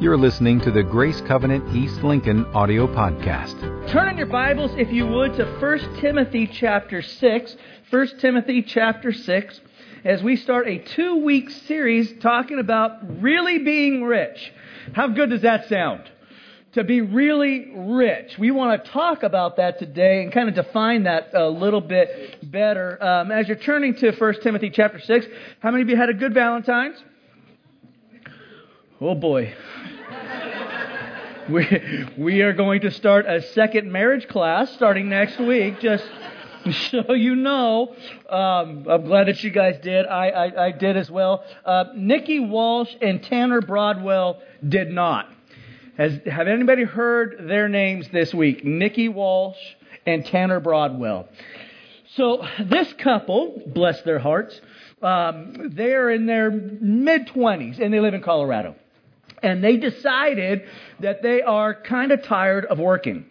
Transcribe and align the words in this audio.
You're 0.00 0.16
listening 0.16 0.60
to 0.60 0.70
the 0.70 0.84
Grace 0.84 1.20
Covenant 1.22 1.74
East 1.74 2.04
Lincoln 2.04 2.46
audio 2.54 2.86
podcast. 2.86 3.60
Turn 3.90 4.08
in 4.08 4.16
your 4.16 4.28
Bibles, 4.28 4.70
if 4.76 4.92
you 4.92 5.04
would, 5.08 5.34
to 5.34 5.44
1 5.44 5.96
Timothy 6.00 6.46
chapter 6.46 7.02
6. 7.02 7.56
1 7.90 8.06
Timothy 8.20 8.62
chapter 8.62 9.12
6, 9.12 9.60
as 10.04 10.22
we 10.22 10.36
start 10.36 10.68
a 10.68 10.78
two 10.78 11.16
week 11.24 11.50
series 11.50 12.12
talking 12.20 12.60
about 12.60 13.20
really 13.20 13.58
being 13.58 14.04
rich. 14.04 14.52
How 14.92 15.08
good 15.08 15.30
does 15.30 15.42
that 15.42 15.68
sound? 15.68 16.08
To 16.74 16.84
be 16.84 17.00
really 17.00 17.72
rich. 17.74 18.38
We 18.38 18.52
want 18.52 18.84
to 18.84 18.90
talk 18.92 19.24
about 19.24 19.56
that 19.56 19.80
today 19.80 20.22
and 20.22 20.30
kind 20.30 20.48
of 20.48 20.54
define 20.54 21.02
that 21.04 21.30
a 21.34 21.48
little 21.48 21.80
bit 21.80 22.48
better. 22.48 23.02
Um, 23.02 23.32
as 23.32 23.48
you're 23.48 23.56
turning 23.56 23.96
to 23.96 24.12
1 24.12 24.34
Timothy 24.42 24.70
chapter 24.70 25.00
6, 25.00 25.26
how 25.58 25.72
many 25.72 25.82
of 25.82 25.88
you 25.88 25.96
had 25.96 26.08
a 26.08 26.14
good 26.14 26.34
Valentine's? 26.34 27.02
Oh 29.00 29.14
boy. 29.14 29.54
we, 31.48 32.04
we 32.18 32.42
are 32.42 32.52
going 32.52 32.80
to 32.80 32.90
start 32.90 33.26
a 33.26 33.42
second 33.52 33.92
marriage 33.92 34.26
class 34.26 34.72
starting 34.72 35.08
next 35.08 35.38
week, 35.38 35.78
just 35.78 36.04
so 36.90 37.12
you 37.12 37.36
know. 37.36 37.94
Um, 38.28 38.86
I'm 38.90 39.04
glad 39.04 39.28
that 39.28 39.44
you 39.44 39.50
guys 39.50 39.78
did. 39.84 40.04
I, 40.04 40.30
I, 40.30 40.66
I 40.66 40.72
did 40.72 40.96
as 40.96 41.08
well. 41.08 41.44
Uh, 41.64 41.84
Nikki 41.94 42.40
Walsh 42.40 42.92
and 43.00 43.22
Tanner 43.22 43.60
Broadwell 43.60 44.42
did 44.68 44.90
not. 44.90 45.32
Has, 45.96 46.18
have 46.26 46.48
anybody 46.48 46.82
heard 46.82 47.46
their 47.48 47.68
names 47.68 48.08
this 48.12 48.34
week? 48.34 48.64
Nikki 48.64 49.08
Walsh 49.08 49.58
and 50.06 50.26
Tanner 50.26 50.58
Broadwell. 50.58 51.28
So 52.16 52.44
this 52.64 52.92
couple, 52.94 53.62
bless 53.64 54.02
their 54.02 54.18
hearts, 54.18 54.60
um, 55.02 55.70
they're 55.74 56.10
in 56.10 56.26
their 56.26 56.50
mid 56.50 57.28
20s 57.28 57.78
and 57.80 57.94
they 57.94 58.00
live 58.00 58.14
in 58.14 58.22
Colorado 58.22 58.74
and 59.42 59.62
they 59.62 59.76
decided 59.76 60.62
that 61.00 61.22
they 61.22 61.42
are 61.42 61.74
kind 61.74 62.12
of 62.12 62.22
tired 62.22 62.64
of 62.66 62.78
working. 62.78 63.26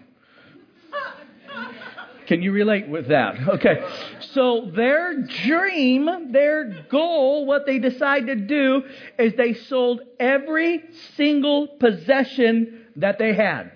Can 2.27 2.41
you 2.41 2.52
relate 2.52 2.89
with 2.89 3.08
that? 3.08 3.36
Okay. 3.47 3.88
So 4.33 4.69
their 4.75 5.22
dream, 5.22 6.33
their 6.33 6.86
goal, 6.89 7.45
what 7.45 7.66
they 7.66 7.80
decided 7.80 8.27
to 8.27 8.36
do 8.36 8.83
is 9.17 9.33
they 9.36 9.53
sold 9.53 10.02
every 10.19 10.83
single 11.16 11.67
possession 11.67 12.86
that 12.97 13.17
they 13.17 13.33
had, 13.33 13.71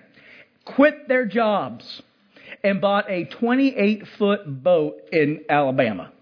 quit 0.66 1.08
their 1.08 1.24
jobs, 1.24 2.02
and 2.62 2.80
bought 2.80 3.10
a 3.10 3.24
28 3.24 4.06
foot 4.18 4.62
boat 4.62 5.00
in 5.10 5.44
Alabama. 5.48 6.12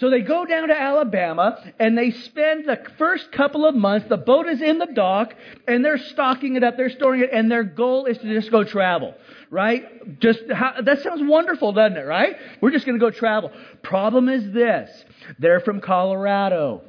So 0.00 0.08
they 0.08 0.22
go 0.22 0.46
down 0.46 0.68
to 0.68 0.80
Alabama 0.80 1.62
and 1.78 1.96
they 1.96 2.10
spend 2.10 2.66
the 2.66 2.78
first 2.96 3.30
couple 3.32 3.66
of 3.66 3.74
months, 3.74 4.08
the 4.08 4.16
boat 4.16 4.48
is 4.48 4.62
in 4.62 4.78
the 4.78 4.86
dock 4.86 5.34
and 5.68 5.84
they're 5.84 5.98
stocking 5.98 6.56
it 6.56 6.64
up, 6.64 6.78
they're 6.78 6.88
storing 6.88 7.20
it, 7.20 7.28
and 7.30 7.50
their 7.50 7.64
goal 7.64 8.06
is 8.06 8.16
to 8.16 8.34
just 8.34 8.50
go 8.50 8.64
travel, 8.64 9.14
right? 9.50 10.18
Just, 10.18 10.40
how, 10.50 10.80
that 10.80 11.02
sounds 11.02 11.20
wonderful, 11.22 11.72
doesn't 11.74 11.98
it, 11.98 12.06
right? 12.06 12.36
We're 12.62 12.70
just 12.70 12.86
going 12.86 12.98
to 12.98 13.04
go 13.04 13.10
travel. 13.10 13.52
Problem 13.82 14.30
is 14.30 14.50
this. 14.54 15.04
They're 15.38 15.60
from 15.60 15.82
Colorado. 15.82 16.80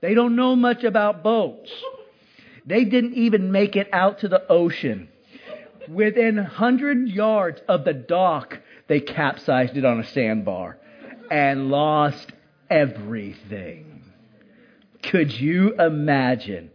They 0.00 0.14
don't 0.14 0.36
know 0.36 0.54
much 0.54 0.84
about 0.84 1.24
boats. 1.24 1.72
They 2.64 2.84
didn't 2.84 3.14
even 3.14 3.50
make 3.50 3.74
it 3.74 3.88
out 3.92 4.20
to 4.20 4.28
the 4.28 4.46
ocean. 4.48 5.08
Within 5.88 6.36
100 6.36 7.08
yards 7.08 7.60
of 7.66 7.84
the 7.84 7.94
dock, 7.94 8.60
they 8.86 9.00
capsized 9.00 9.76
it 9.76 9.84
on 9.84 9.98
a 9.98 10.04
sandbar 10.04 10.78
and 11.32 11.70
lost 11.70 12.30
everything. 12.68 14.04
Could 15.02 15.32
you 15.32 15.74
imagine? 15.80 16.70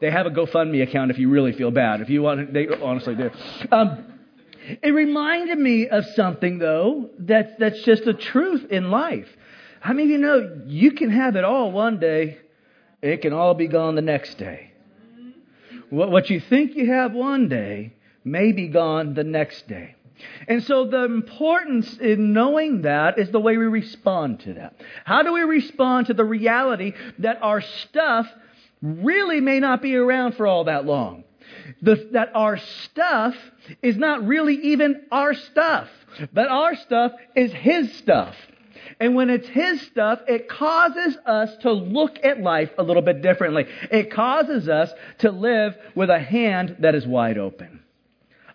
They 0.00 0.10
have 0.10 0.24
a 0.24 0.30
GoFundMe 0.30 0.82
account 0.82 1.10
if 1.10 1.18
you 1.18 1.28
really 1.28 1.52
feel 1.52 1.70
bad. 1.70 2.00
If 2.00 2.08
you 2.08 2.22
want, 2.22 2.54
they 2.54 2.68
honestly 2.68 3.14
do. 3.14 3.30
Um, 3.70 4.14
it 4.82 4.90
reminded 4.90 5.58
me 5.58 5.88
of 5.88 6.06
something 6.16 6.58
though 6.58 7.10
that's 7.18 7.52
that's 7.58 7.82
just 7.82 8.06
a 8.06 8.14
truth 8.14 8.70
in 8.70 8.90
life. 8.90 9.28
How 9.80 9.92
many 9.92 10.04
of 10.04 10.10
you 10.10 10.18
know 10.18 10.62
you 10.66 10.92
can 10.92 11.10
have 11.10 11.36
it 11.36 11.44
all 11.44 11.70
one 11.70 12.00
day, 12.00 12.38
it 13.02 13.20
can 13.20 13.34
all 13.34 13.54
be 13.54 13.68
gone 13.68 13.94
the 13.94 14.02
next 14.02 14.38
day. 14.38 14.72
What, 15.90 16.10
what 16.10 16.30
you 16.30 16.40
think 16.40 16.76
you 16.76 16.90
have 16.92 17.12
one 17.12 17.48
day 17.48 17.94
may 18.24 18.52
be 18.52 18.68
gone 18.68 19.14
the 19.14 19.24
next 19.24 19.68
day. 19.68 19.94
And 20.46 20.62
so 20.62 20.86
the 20.86 21.04
importance 21.04 21.96
in 21.98 22.32
knowing 22.32 22.82
that 22.82 23.18
is 23.18 23.30
the 23.30 23.40
way 23.40 23.56
we 23.56 23.66
respond 23.66 24.40
to 24.40 24.54
that. 24.54 24.80
How 25.04 25.22
do 25.22 25.32
we 25.32 25.42
respond 25.42 26.06
to 26.06 26.14
the 26.14 26.24
reality 26.24 26.94
that 27.18 27.42
our 27.42 27.60
stuff 27.60 28.26
really 28.82 29.40
may 29.40 29.60
not 29.60 29.82
be 29.82 29.96
around 29.96 30.36
for 30.36 30.46
all 30.46 30.64
that 30.64 30.84
long? 30.84 31.24
The, 31.82 32.08
that 32.12 32.32
our 32.34 32.58
stuff 32.58 33.34
is 33.82 33.96
not 33.96 34.26
really 34.26 34.54
even 34.54 35.02
our 35.10 35.34
stuff, 35.34 35.88
but 36.32 36.48
our 36.48 36.76
stuff 36.76 37.12
is 37.34 37.52
His 37.52 37.92
stuff. 37.98 38.34
And 39.00 39.14
when 39.14 39.30
it's 39.30 39.48
His 39.48 39.80
stuff, 39.82 40.20
it 40.26 40.48
causes 40.48 41.16
us 41.26 41.56
to 41.58 41.72
look 41.72 42.18
at 42.24 42.40
life 42.40 42.70
a 42.78 42.82
little 42.82 43.02
bit 43.02 43.22
differently. 43.22 43.66
It 43.90 44.10
causes 44.10 44.68
us 44.68 44.90
to 45.18 45.30
live 45.30 45.76
with 45.94 46.10
a 46.10 46.18
hand 46.18 46.76
that 46.80 46.94
is 46.94 47.06
wide 47.06 47.38
open. 47.38 47.80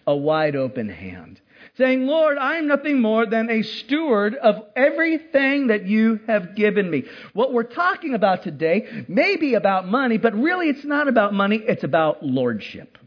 A 0.06 0.16
wide 0.16 0.56
open 0.56 0.90
hand 0.90 1.40
saying, 1.78 2.06
Lord, 2.06 2.38
I 2.38 2.58
am 2.58 2.68
nothing 2.68 3.02
more 3.02 3.26
than 3.26 3.50
a 3.50 3.64
steward 3.64 4.36
of 4.36 4.64
everything 4.76 5.68
that 5.68 5.88
you 5.88 6.20
have 6.28 6.56
given 6.56 6.90
me. 6.90 7.06
What 7.34 7.52
we're 7.52 7.64
talking 7.64 8.14
about 8.14 8.44
today 8.44 9.06
may 9.08 9.38
be 9.38 9.56
about 9.56 9.88
money, 9.88 10.18
but 10.18 10.36
really 10.36 10.70
it's 10.70 10.86
not 10.86 11.08
about 11.08 11.34
money, 11.34 11.58
it's 11.58 11.84
about 11.84 12.24
lordship. 12.24 12.98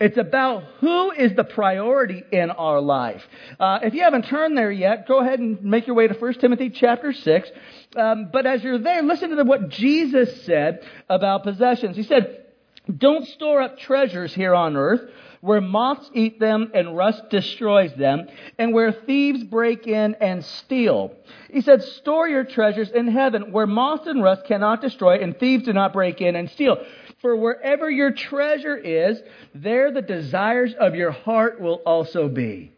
It's 0.00 0.18
about 0.18 0.64
who 0.80 1.12
is 1.12 1.34
the 1.34 1.44
priority 1.44 2.22
in 2.32 2.50
our 2.50 2.80
life. 2.80 3.22
Uh, 3.58 3.78
if 3.82 3.94
you 3.94 4.02
haven't 4.02 4.26
turned 4.26 4.58
there 4.58 4.72
yet, 4.72 5.06
go 5.06 5.20
ahead 5.20 5.38
and 5.38 5.62
make 5.62 5.86
your 5.86 5.94
way 5.94 6.08
to 6.08 6.14
1 6.14 6.34
Timothy 6.34 6.70
chapter 6.70 7.12
6. 7.12 7.50
Um, 7.94 8.30
but 8.32 8.46
as 8.46 8.64
you're 8.64 8.78
there, 8.78 9.02
listen 9.02 9.34
to 9.34 9.44
what 9.44 9.68
Jesus 9.68 10.42
said 10.42 10.84
about 11.08 11.44
possessions. 11.44 11.96
He 11.96 12.02
said, 12.02 12.46
Don't 12.94 13.26
store 13.28 13.62
up 13.62 13.78
treasures 13.78 14.34
here 14.34 14.54
on 14.54 14.76
earth 14.76 15.08
where 15.46 15.60
moths 15.60 16.10
eat 16.12 16.40
them 16.40 16.72
and 16.74 16.96
rust 16.96 17.30
destroys 17.30 17.94
them, 17.94 18.26
and 18.58 18.74
where 18.74 18.90
thieves 18.90 19.44
break 19.44 19.86
in 19.86 20.16
and 20.20 20.44
steal. 20.44 21.12
He 21.50 21.60
said, 21.60 21.84
Store 21.84 22.28
your 22.28 22.42
treasures 22.42 22.90
in 22.90 23.06
heaven, 23.06 23.52
where 23.52 23.66
moths 23.66 24.08
and 24.08 24.24
rust 24.24 24.44
cannot 24.44 24.80
destroy, 24.80 25.22
and 25.22 25.38
thieves 25.38 25.62
do 25.64 25.72
not 25.72 25.92
break 25.92 26.20
in 26.20 26.34
and 26.34 26.50
steal. 26.50 26.84
For 27.22 27.36
wherever 27.36 27.88
your 27.88 28.10
treasure 28.10 28.76
is, 28.76 29.22
there 29.54 29.92
the 29.92 30.02
desires 30.02 30.74
of 30.80 30.96
your 30.96 31.12
heart 31.12 31.60
will 31.60 31.80
also 31.86 32.28
be. 32.28 32.72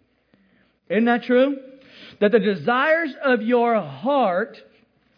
Isn't 0.90 1.06
that 1.06 1.22
true? 1.22 1.56
That 2.20 2.32
the 2.32 2.38
desires 2.38 3.14
of 3.24 3.40
your 3.40 3.80
heart 3.80 4.62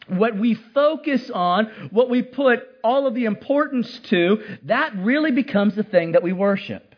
what 0.06 0.36
we 0.36 0.54
focus 0.54 1.30
on, 1.30 1.66
what 1.90 2.10
we 2.10 2.22
put 2.22 2.66
all 2.82 3.06
of 3.06 3.14
the 3.14 3.26
importance 3.26 4.00
to, 4.00 4.42
that 4.64 4.96
really 4.96 5.30
becomes 5.30 5.76
the 5.76 5.84
thing 5.84 6.12
that 6.12 6.22
we 6.22 6.32
worship. 6.32 6.89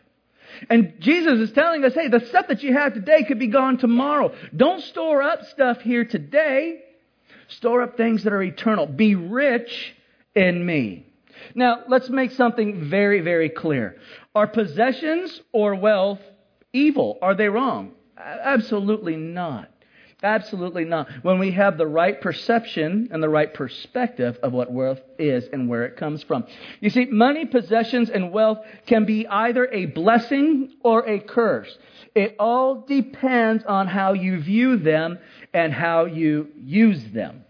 And 0.69 0.93
Jesus 0.99 1.39
is 1.39 1.51
telling 1.51 1.83
us, 1.83 1.93
hey, 1.93 2.07
the 2.07 2.25
stuff 2.27 2.47
that 2.47 2.63
you 2.63 2.73
have 2.73 2.93
today 2.93 3.23
could 3.23 3.39
be 3.39 3.47
gone 3.47 3.77
tomorrow. 3.77 4.33
Don't 4.55 4.81
store 4.81 5.21
up 5.21 5.45
stuff 5.45 5.81
here 5.81 6.05
today. 6.05 6.81
Store 7.47 7.81
up 7.81 7.97
things 7.97 8.23
that 8.23 8.33
are 8.33 8.43
eternal. 8.43 8.85
Be 8.85 9.15
rich 9.15 9.95
in 10.35 10.65
me. 10.65 11.05
Now, 11.55 11.83
let's 11.87 12.09
make 12.09 12.31
something 12.31 12.89
very, 12.89 13.21
very 13.21 13.49
clear. 13.49 13.97
Are 14.35 14.47
possessions 14.47 15.41
or 15.51 15.75
wealth 15.75 16.19
evil? 16.71 17.17
Are 17.21 17.35
they 17.35 17.49
wrong? 17.49 17.91
Absolutely 18.17 19.15
not. 19.15 19.69
Absolutely 20.23 20.85
not. 20.85 21.09
When 21.21 21.37
we 21.37 21.51
have 21.51 21.77
the 21.77 21.85
right 21.85 22.19
perception 22.19 23.09
and 23.11 23.21
the 23.21 23.27
right 23.27 23.53
perspective 23.53 24.39
of 24.41 24.53
what 24.53 24.71
wealth 24.71 25.01
is 25.19 25.49
and 25.51 25.67
where 25.67 25.83
it 25.83 25.97
comes 25.97 26.23
from. 26.23 26.45
You 26.79 26.89
see, 26.89 27.05
money, 27.05 27.45
possessions, 27.45 28.09
and 28.09 28.31
wealth 28.31 28.59
can 28.85 29.03
be 29.03 29.27
either 29.27 29.67
a 29.69 29.87
blessing 29.87 30.75
or 30.81 31.07
a 31.07 31.19
curse. 31.19 31.77
It 32.15 32.37
all 32.39 32.85
depends 32.87 33.65
on 33.65 33.87
how 33.87 34.13
you 34.13 34.39
view 34.39 34.77
them 34.77 35.19
and 35.53 35.73
how 35.73 36.05
you 36.05 36.47
use 36.55 37.03
them. 37.11 37.43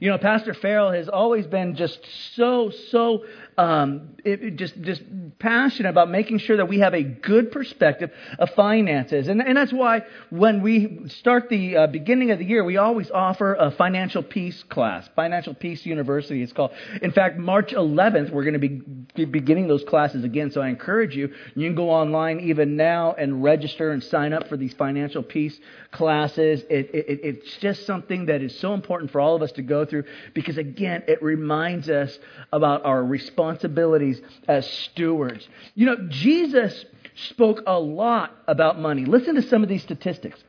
You 0.00 0.10
know, 0.10 0.18
Pastor 0.18 0.54
Farrell 0.54 0.92
has 0.92 1.08
always 1.08 1.46
been 1.46 1.74
just 1.74 1.98
so, 2.34 2.70
so 2.70 3.24
um, 3.58 4.16
it, 4.24 4.56
just 4.56 4.80
just 4.82 5.02
passionate 5.40 5.88
about 5.88 6.08
making 6.10 6.38
sure 6.38 6.56
that 6.56 6.68
we 6.68 6.78
have 6.78 6.94
a 6.94 7.02
good 7.02 7.50
perspective 7.50 8.10
of 8.38 8.50
finances, 8.50 9.26
and, 9.26 9.42
and 9.42 9.56
that's 9.56 9.72
why 9.72 10.02
when 10.30 10.62
we 10.62 11.08
start 11.08 11.48
the 11.48 11.76
uh, 11.76 11.86
beginning 11.88 12.30
of 12.30 12.38
the 12.38 12.44
year, 12.44 12.62
we 12.62 12.76
always 12.76 13.10
offer 13.10 13.54
a 13.54 13.72
financial 13.72 14.22
peace 14.22 14.62
class, 14.68 15.08
Financial 15.16 15.54
Peace 15.54 15.84
University. 15.84 16.40
It's 16.42 16.52
called. 16.52 16.70
In 17.02 17.10
fact, 17.10 17.36
March 17.36 17.72
11th, 17.72 18.30
we're 18.30 18.44
going 18.44 18.52
to 18.54 18.60
be, 18.60 18.80
be 19.16 19.24
beginning 19.24 19.66
those 19.66 19.82
classes 19.84 20.22
again. 20.22 20.52
So 20.52 20.60
I 20.60 20.68
encourage 20.68 21.16
you. 21.16 21.32
You 21.56 21.68
can 21.68 21.74
go 21.74 21.90
online 21.90 22.40
even 22.40 22.76
now 22.76 23.14
and 23.14 23.42
register 23.42 23.90
and 23.90 24.02
sign 24.04 24.32
up 24.32 24.48
for 24.48 24.56
these 24.56 24.72
financial 24.74 25.22
peace 25.24 25.58
classes. 25.90 26.62
It, 26.70 26.94
it, 26.94 27.20
it's 27.24 27.56
just 27.58 27.86
something 27.86 28.26
that 28.26 28.40
is 28.40 28.58
so 28.60 28.74
important 28.74 29.10
for 29.10 29.20
all 29.20 29.34
of 29.34 29.42
us 29.42 29.50
to 29.52 29.62
go 29.62 29.84
through 29.84 30.04
because, 30.34 30.58
again, 30.58 31.02
it 31.08 31.20
reminds 31.22 31.88
us 31.88 32.16
about 32.52 32.84
our 32.84 33.02
responsibilities 33.48 34.20
as 34.46 34.68
stewards. 34.70 35.48
You 35.74 35.86
know, 35.86 35.96
Jesus 36.08 36.84
spoke 37.30 37.62
a 37.66 37.78
lot 37.78 38.36
about 38.46 38.78
money. 38.78 39.04
Listen 39.04 39.34
to 39.36 39.42
some 39.42 39.62
of 39.62 39.68
these 39.68 39.82
statistics 39.82 40.42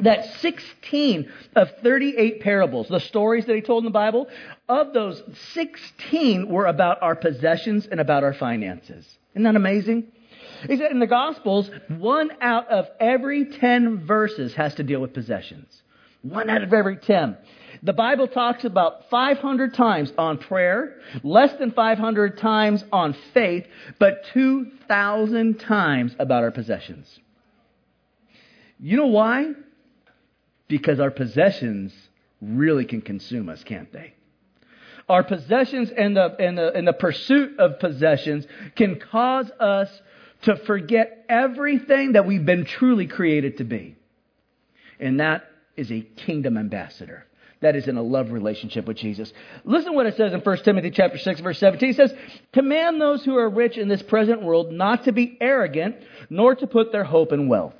that 0.00 0.24
16 0.40 1.30
of 1.56 1.68
38 1.82 2.40
parables, 2.40 2.86
the 2.88 3.00
stories 3.00 3.46
that 3.46 3.56
he 3.56 3.60
told 3.60 3.82
in 3.82 3.86
the 3.86 3.90
Bible, 3.90 4.28
of 4.68 4.92
those 4.92 5.20
16 5.52 6.48
were 6.48 6.66
about 6.66 7.02
our 7.02 7.16
possessions 7.16 7.88
and 7.90 7.98
about 7.98 8.22
our 8.22 8.32
finances. 8.32 9.04
Isn't 9.34 9.42
that 9.42 9.56
amazing? 9.56 10.12
He 10.68 10.76
said 10.76 10.92
in 10.92 11.00
the 11.00 11.08
Gospels, 11.08 11.70
one 11.88 12.30
out 12.40 12.68
of 12.68 12.86
every 13.00 13.46
10 13.46 14.06
verses 14.06 14.54
has 14.54 14.74
to 14.76 14.84
deal 14.84 15.00
with 15.00 15.12
possessions. 15.12 15.82
One 16.22 16.50
out 16.50 16.62
of 16.62 16.72
every 16.72 16.96
10. 16.96 17.36
The 17.82 17.92
Bible 17.94 18.28
talks 18.28 18.64
about 18.64 19.08
500 19.08 19.74
times 19.74 20.12
on 20.18 20.38
prayer, 20.38 20.96
less 21.22 21.52
than 21.54 21.70
500 21.70 22.38
times 22.38 22.84
on 22.92 23.16
faith, 23.32 23.66
but 23.98 24.24
2,000 24.34 25.58
times 25.60 26.14
about 26.18 26.42
our 26.42 26.50
possessions. 26.50 27.18
You 28.78 28.96
know 28.98 29.06
why? 29.06 29.52
Because 30.68 31.00
our 31.00 31.10
possessions 31.10 31.92
really 32.42 32.84
can 32.84 33.00
consume 33.00 33.48
us, 33.48 33.64
can't 33.64 33.92
they? 33.92 34.14
Our 35.08 35.24
possessions 35.24 35.90
and 35.90 36.16
the, 36.16 36.36
and 36.38 36.56
the, 36.56 36.72
and 36.72 36.86
the 36.86 36.92
pursuit 36.92 37.58
of 37.58 37.80
possessions 37.80 38.46
can 38.76 39.00
cause 39.00 39.50
us 39.58 39.90
to 40.42 40.56
forget 40.56 41.24
everything 41.28 42.12
that 42.12 42.26
we've 42.26 42.44
been 42.44 42.64
truly 42.64 43.06
created 43.06 43.58
to 43.58 43.64
be. 43.64 43.96
And 44.98 45.20
that 45.20 45.44
is 45.76 45.90
a 45.90 46.02
kingdom 46.02 46.56
ambassador. 46.56 47.26
That 47.60 47.76
is 47.76 47.88
in 47.88 47.98
a 47.98 48.02
love 48.02 48.32
relationship 48.32 48.86
with 48.86 48.96
Jesus. 48.96 49.32
Listen 49.64 49.94
what 49.94 50.06
it 50.06 50.16
says 50.16 50.32
in 50.32 50.40
1 50.40 50.56
Timothy 50.58 50.90
chapter 50.90 51.18
6 51.18 51.40
verse 51.40 51.58
17. 51.58 51.90
It 51.90 51.96
says, 51.96 52.14
"Command 52.52 53.00
those 53.00 53.22
who 53.24 53.36
are 53.36 53.50
rich 53.50 53.76
in 53.76 53.88
this 53.88 54.02
present 54.02 54.42
world 54.42 54.72
not 54.72 55.04
to 55.04 55.12
be 55.12 55.36
arrogant, 55.40 55.96
nor 56.30 56.54
to 56.54 56.66
put 56.66 56.90
their 56.90 57.04
hope 57.04 57.32
in 57.32 57.48
wealth, 57.48 57.74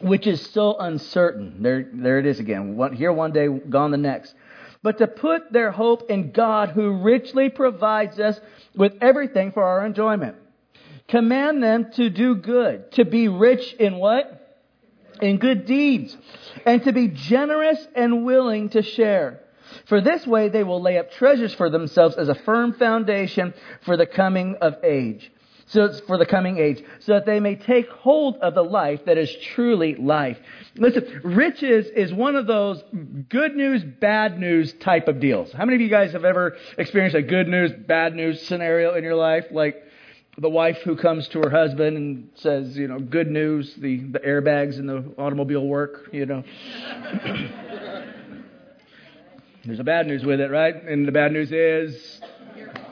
which 0.00 0.28
is 0.28 0.40
so 0.50 0.76
uncertain." 0.78 1.56
There 1.60 1.88
there 1.92 2.20
it 2.20 2.26
is 2.26 2.38
again. 2.38 2.76
One, 2.76 2.92
here 2.92 3.12
one 3.12 3.32
day, 3.32 3.48
gone 3.48 3.90
the 3.90 3.96
next. 3.96 4.36
But 4.84 4.98
to 4.98 5.08
put 5.08 5.52
their 5.52 5.72
hope 5.72 6.08
in 6.08 6.30
God 6.30 6.68
who 6.68 7.02
richly 7.02 7.48
provides 7.48 8.20
us 8.20 8.40
with 8.76 8.94
everything 9.00 9.50
for 9.50 9.64
our 9.64 9.84
enjoyment. 9.84 10.36
Command 11.08 11.60
them 11.62 11.90
to 11.94 12.10
do 12.10 12.36
good, 12.36 12.92
to 12.92 13.04
be 13.04 13.26
rich 13.26 13.72
in 13.80 13.96
what? 13.96 14.37
In 15.20 15.38
good 15.38 15.66
deeds, 15.66 16.16
and 16.64 16.82
to 16.84 16.92
be 16.92 17.08
generous 17.08 17.86
and 17.94 18.24
willing 18.24 18.68
to 18.70 18.82
share. 18.82 19.40
For 19.86 20.00
this 20.00 20.26
way 20.26 20.48
they 20.48 20.64
will 20.64 20.80
lay 20.80 20.98
up 20.98 21.10
treasures 21.12 21.54
for 21.54 21.70
themselves 21.70 22.16
as 22.16 22.28
a 22.28 22.34
firm 22.34 22.72
foundation 22.74 23.54
for 23.82 23.96
the 23.96 24.06
coming 24.06 24.56
of 24.60 24.76
age. 24.82 25.30
So 25.66 25.84
it's 25.84 26.00
for 26.00 26.16
the 26.16 26.24
coming 26.24 26.56
age, 26.56 26.82
so 27.00 27.12
that 27.12 27.26
they 27.26 27.40
may 27.40 27.54
take 27.54 27.90
hold 27.90 28.36
of 28.36 28.54
the 28.54 28.64
life 28.64 29.04
that 29.04 29.18
is 29.18 29.30
truly 29.54 29.96
life. 29.96 30.38
Listen, 30.76 31.20
riches 31.22 31.86
is 31.94 32.10
one 32.10 32.36
of 32.36 32.46
those 32.46 32.82
good 33.28 33.54
news, 33.54 33.84
bad 33.84 34.38
news 34.38 34.72
type 34.72 35.08
of 35.08 35.20
deals. 35.20 35.52
How 35.52 35.66
many 35.66 35.74
of 35.74 35.82
you 35.82 35.90
guys 35.90 36.12
have 36.12 36.24
ever 36.24 36.56
experienced 36.78 37.16
a 37.16 37.22
good 37.22 37.48
news, 37.48 37.70
bad 37.86 38.14
news 38.14 38.40
scenario 38.40 38.94
in 38.94 39.04
your 39.04 39.16
life? 39.16 39.44
Like, 39.50 39.82
the 40.38 40.48
wife 40.48 40.78
who 40.84 40.96
comes 40.96 41.28
to 41.28 41.40
her 41.40 41.50
husband 41.50 41.96
and 41.96 42.30
says, 42.36 42.76
you 42.76 42.86
know, 42.86 42.98
good 43.00 43.28
news, 43.28 43.74
the, 43.76 43.98
the 43.98 44.20
airbags 44.20 44.78
in 44.78 44.86
the 44.86 45.04
automobile 45.18 45.66
work, 45.66 46.08
you 46.12 46.26
know. 46.26 46.44
There's 49.64 49.80
a 49.80 49.84
bad 49.84 50.06
news 50.06 50.24
with 50.24 50.40
it, 50.40 50.50
right? 50.50 50.74
And 50.74 51.06
the 51.06 51.12
bad 51.12 51.32
news 51.32 51.52
is. 51.52 52.20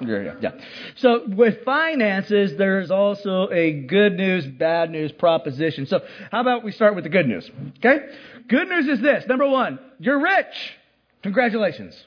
Yeah, 0.01 0.35
yeah. 0.41 0.51
So 0.97 1.23
with 1.27 1.65
finances, 1.65 2.59
there's 2.59 2.91
also 2.91 3.49
a 3.51 3.73
good 3.73 4.13
news, 4.13 4.47
bad 4.47 4.91
news 4.91 5.11
proposition. 5.11 5.87
So 5.87 6.01
how 6.31 6.43
about 6.43 6.65
we 6.65 6.73
start 6.73 6.95
with 6.95 7.05
the 7.05 7.11
good 7.11 7.27
news? 7.27 7.51
Okay? 7.79 8.01
Good 8.47 8.69
news 8.69 8.89
is 8.89 9.01
this. 9.01 9.25
Number 9.27 9.49
one, 9.49 9.79
you're 9.99 10.21
rich. 10.21 10.75
Congratulations. 11.23 11.99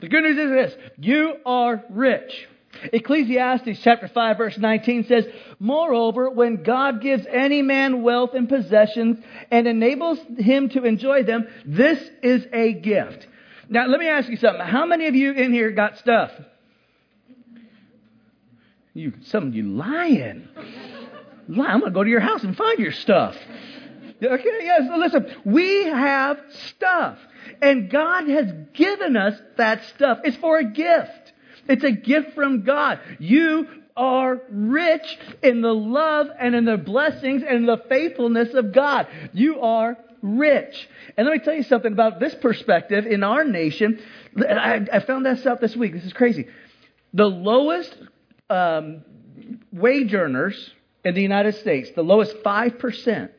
The 0.00 0.08
good 0.08 0.24
news 0.24 0.38
is 0.38 0.50
this. 0.50 0.74
You 0.98 1.34
are 1.46 1.84
rich. 1.88 2.48
Ecclesiastes 2.92 3.80
chapter 3.82 4.08
5 4.08 4.38
verse 4.38 4.58
19 4.58 5.04
says, 5.04 5.26
Moreover, 5.58 6.30
when 6.30 6.62
God 6.62 7.00
gives 7.00 7.26
any 7.30 7.62
man 7.62 8.02
wealth 8.02 8.30
and 8.34 8.48
possessions 8.48 9.18
and 9.50 9.66
enables 9.66 10.18
him 10.38 10.68
to 10.70 10.84
enjoy 10.84 11.22
them, 11.22 11.46
this 11.64 11.98
is 12.22 12.46
a 12.52 12.72
gift. 12.72 13.26
Now, 13.68 13.86
let 13.86 14.00
me 14.00 14.08
ask 14.08 14.28
you 14.28 14.36
something. 14.36 14.64
How 14.64 14.86
many 14.86 15.06
of 15.06 15.14
you 15.14 15.32
in 15.32 15.52
here 15.52 15.70
got 15.70 15.98
stuff? 15.98 16.32
You, 18.94 19.12
some 19.26 19.48
of 19.48 19.54
you 19.54 19.62
lying. 19.62 20.48
Lie. 21.48 21.66
I'm 21.66 21.80
going 21.80 21.92
to 21.92 21.94
go 21.94 22.02
to 22.02 22.10
your 22.10 22.20
house 22.20 22.42
and 22.42 22.56
find 22.56 22.78
your 22.78 22.92
stuff. 22.92 23.36
Okay, 24.22 24.50
yes, 24.60 24.82
listen. 24.96 25.34
We 25.44 25.84
have 25.84 26.38
stuff. 26.66 27.18
And 27.62 27.90
God 27.90 28.28
has 28.28 28.52
given 28.74 29.16
us 29.16 29.40
that 29.56 29.84
stuff. 29.94 30.18
It's 30.24 30.36
for 30.36 30.58
a 30.58 30.64
gift. 30.64 31.19
It's 31.68 31.84
a 31.84 31.92
gift 31.92 32.34
from 32.34 32.62
God. 32.62 33.00
You 33.18 33.68
are 33.96 34.40
rich 34.50 35.18
in 35.42 35.60
the 35.60 35.74
love 35.74 36.28
and 36.38 36.54
in 36.54 36.64
the 36.64 36.76
blessings 36.76 37.42
and 37.46 37.68
the 37.68 37.82
faithfulness 37.88 38.54
of 38.54 38.72
God. 38.72 39.08
You 39.32 39.60
are 39.60 39.98
rich. 40.22 40.88
And 41.16 41.26
let 41.26 41.38
me 41.38 41.44
tell 41.44 41.54
you 41.54 41.62
something 41.62 41.92
about 41.92 42.20
this 42.20 42.34
perspective 42.34 43.06
in 43.06 43.22
our 43.22 43.44
nation. 43.44 44.00
I, 44.38 44.86
I 44.92 45.00
found 45.00 45.26
this 45.26 45.44
out 45.46 45.60
this 45.60 45.76
week. 45.76 45.92
This 45.92 46.04
is 46.04 46.12
crazy. 46.12 46.48
The 47.12 47.26
lowest 47.26 47.96
um, 48.48 49.04
wage 49.72 50.14
earners 50.14 50.72
in 51.04 51.14
the 51.14 51.22
United 51.22 51.56
States, 51.56 51.90
the 51.94 52.02
lowest 52.02 52.36
5%, 52.44 53.30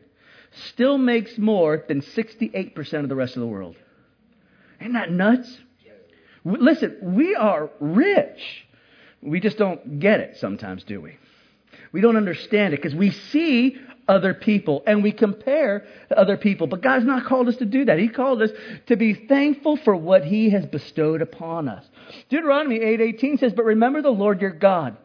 still 0.68 0.98
makes 0.98 1.38
more 1.38 1.84
than 1.88 2.02
68% 2.02 2.94
of 3.04 3.10
the 3.10 3.16
rest 3.16 3.36
of 3.36 3.42
the 3.42 3.48
world. 3.48 3.76
Isn't 4.80 4.94
that 4.94 5.12
nuts? 5.12 5.60
Listen, 6.44 6.98
we 7.02 7.36
are 7.36 7.70
rich. 7.80 8.66
We 9.22 9.40
just 9.40 9.58
don't 9.58 10.00
get 10.00 10.20
it 10.20 10.38
sometimes, 10.38 10.84
do 10.84 11.00
we? 11.00 11.18
We 11.92 12.02
don't 12.02 12.18
understand 12.18 12.74
it 12.74 12.78
because 12.78 12.96
we 12.96 13.12
see 13.12 13.78
other 14.08 14.34
people 14.34 14.84
and 14.86 15.04
we 15.04 15.12
compare 15.12 15.86
to 16.10 16.18
other 16.18 16.38
people. 16.38 16.68
But 16.68 16.82
God's 16.82 17.06
not 17.06 17.26
called 17.26 17.48
us 17.48 17.58
to 17.58 17.66
do 17.66 17.86
that. 17.86 18.00
He 18.00 18.10
called 18.10 18.42
us 18.42 18.52
to 18.88 18.96
be 18.96 19.14
thankful 19.14 19.78
for 19.78 19.96
what 19.96 20.26
He 20.26 20.50
has 20.50 20.66
bestowed 20.66 21.22
upon 21.22 21.68
us. 21.68 21.86
Deuteronomy 22.30 22.80
8:18 22.80 23.38
says, 23.38 23.54
"But 23.54 23.66
remember 23.66 24.02
the 24.02 24.12
Lord 24.12 24.42
your 24.42 24.52
God, 24.52 24.98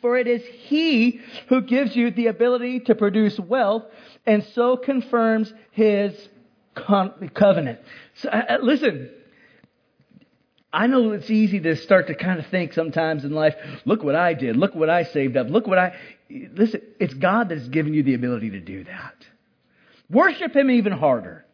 for 0.00 0.18
it 0.18 0.26
is 0.26 0.44
He 0.44 1.20
who 1.48 1.62
gives 1.62 1.96
you 1.96 2.10
the 2.10 2.26
ability 2.26 2.80
to 2.80 2.94
produce 2.94 3.38
wealth 3.38 3.84
and 4.26 4.42
so 4.44 4.76
confirms 4.76 5.52
His 5.70 6.28
covenant." 6.74 7.78
So, 8.14 8.28
uh, 8.28 8.58
listen, 8.60 9.10
I 10.72 10.86
know 10.86 11.12
it's 11.12 11.30
easy 11.30 11.60
to 11.60 11.76
start 11.76 12.06
to 12.06 12.14
kind 12.14 12.40
of 12.40 12.46
think 12.46 12.72
sometimes 12.72 13.24
in 13.24 13.32
life, 13.32 13.54
look 13.84 14.02
what 14.02 14.14
I 14.14 14.32
did, 14.32 14.56
look 14.56 14.74
what 14.74 14.88
I 14.88 15.04
saved 15.04 15.36
up, 15.36 15.50
look 15.50 15.66
what 15.66 15.78
I. 15.78 15.94
Listen, 16.30 16.80
it's 16.98 17.12
God 17.12 17.50
that's 17.50 17.68
given 17.68 17.92
you 17.92 18.02
the 18.02 18.14
ability 18.14 18.50
to 18.50 18.60
do 18.60 18.84
that. 18.84 19.14
Worship 20.08 20.54
Him 20.56 20.70
even 20.70 20.92
harder. 20.92 21.44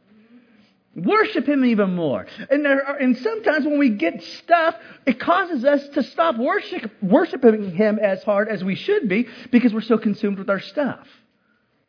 Worship 0.94 1.46
Him 1.46 1.64
even 1.64 1.94
more. 1.94 2.26
And, 2.48 2.64
there 2.64 2.84
are, 2.84 2.96
and 2.96 3.16
sometimes 3.16 3.64
when 3.64 3.78
we 3.78 3.90
get 3.90 4.22
stuff, 4.22 4.76
it 5.04 5.18
causes 5.18 5.64
us 5.64 5.87
to 5.90 6.02
stop 6.02 6.37
worship, 6.37 6.90
worshiping 7.02 7.72
Him 7.72 7.98
as 7.98 8.22
hard 8.22 8.48
as 8.48 8.62
we 8.62 8.76
should 8.76 9.08
be 9.08 9.26
because 9.50 9.72
we're 9.72 9.80
so 9.80 9.98
consumed 9.98 10.38
with 10.38 10.50
our 10.50 10.60
stuff. 10.60 11.06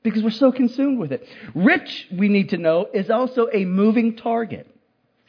Because 0.01 0.23
we're 0.23 0.29
so 0.31 0.51
consumed 0.51 0.97
with 0.97 1.11
it. 1.11 1.27
Rich, 1.53 2.07
we 2.11 2.29
need 2.29 2.49
to 2.49 2.57
know, 2.57 2.87
is 2.93 3.09
also 3.09 3.47
a 3.51 3.65
moving 3.65 4.15
target. 4.15 4.68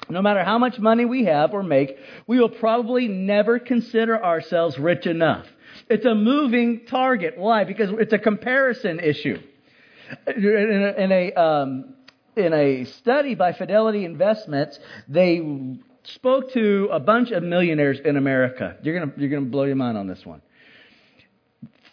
No 0.08 0.22
matter 0.22 0.42
how 0.42 0.58
much 0.58 0.78
money 0.78 1.04
we 1.04 1.24
have 1.24 1.52
or 1.52 1.62
make, 1.62 1.96
we 2.26 2.40
will 2.40 2.48
probably 2.48 3.06
never 3.06 3.58
consider 3.58 4.22
ourselves 4.22 4.78
rich 4.78 5.06
enough. 5.06 5.46
It's 5.88 6.04
a 6.04 6.14
moving 6.14 6.86
target. 6.86 7.34
Why? 7.36 7.64
Because 7.64 7.90
it's 7.98 8.12
a 8.12 8.18
comparison 8.18 8.98
issue. 9.00 9.38
In 10.26 10.44
a, 10.96 11.02
in 11.02 11.12
a, 11.12 11.32
um, 11.34 11.94
in 12.34 12.52
a 12.52 12.84
study 12.84 13.34
by 13.34 13.52
Fidelity 13.52 14.04
Investments, 14.04 14.78
they 15.08 15.40
spoke 16.04 16.52
to 16.52 16.88
a 16.90 16.98
bunch 17.00 17.30
of 17.30 17.42
millionaires 17.42 18.00
in 18.04 18.16
America. 18.16 18.76
You're 18.82 18.98
going 18.98 19.12
you're 19.16 19.30
going 19.30 19.44
to 19.44 19.50
blow 19.50 19.64
your 19.64 19.76
mind 19.76 19.96
on 19.98 20.06
this 20.06 20.24
one. 20.24 20.42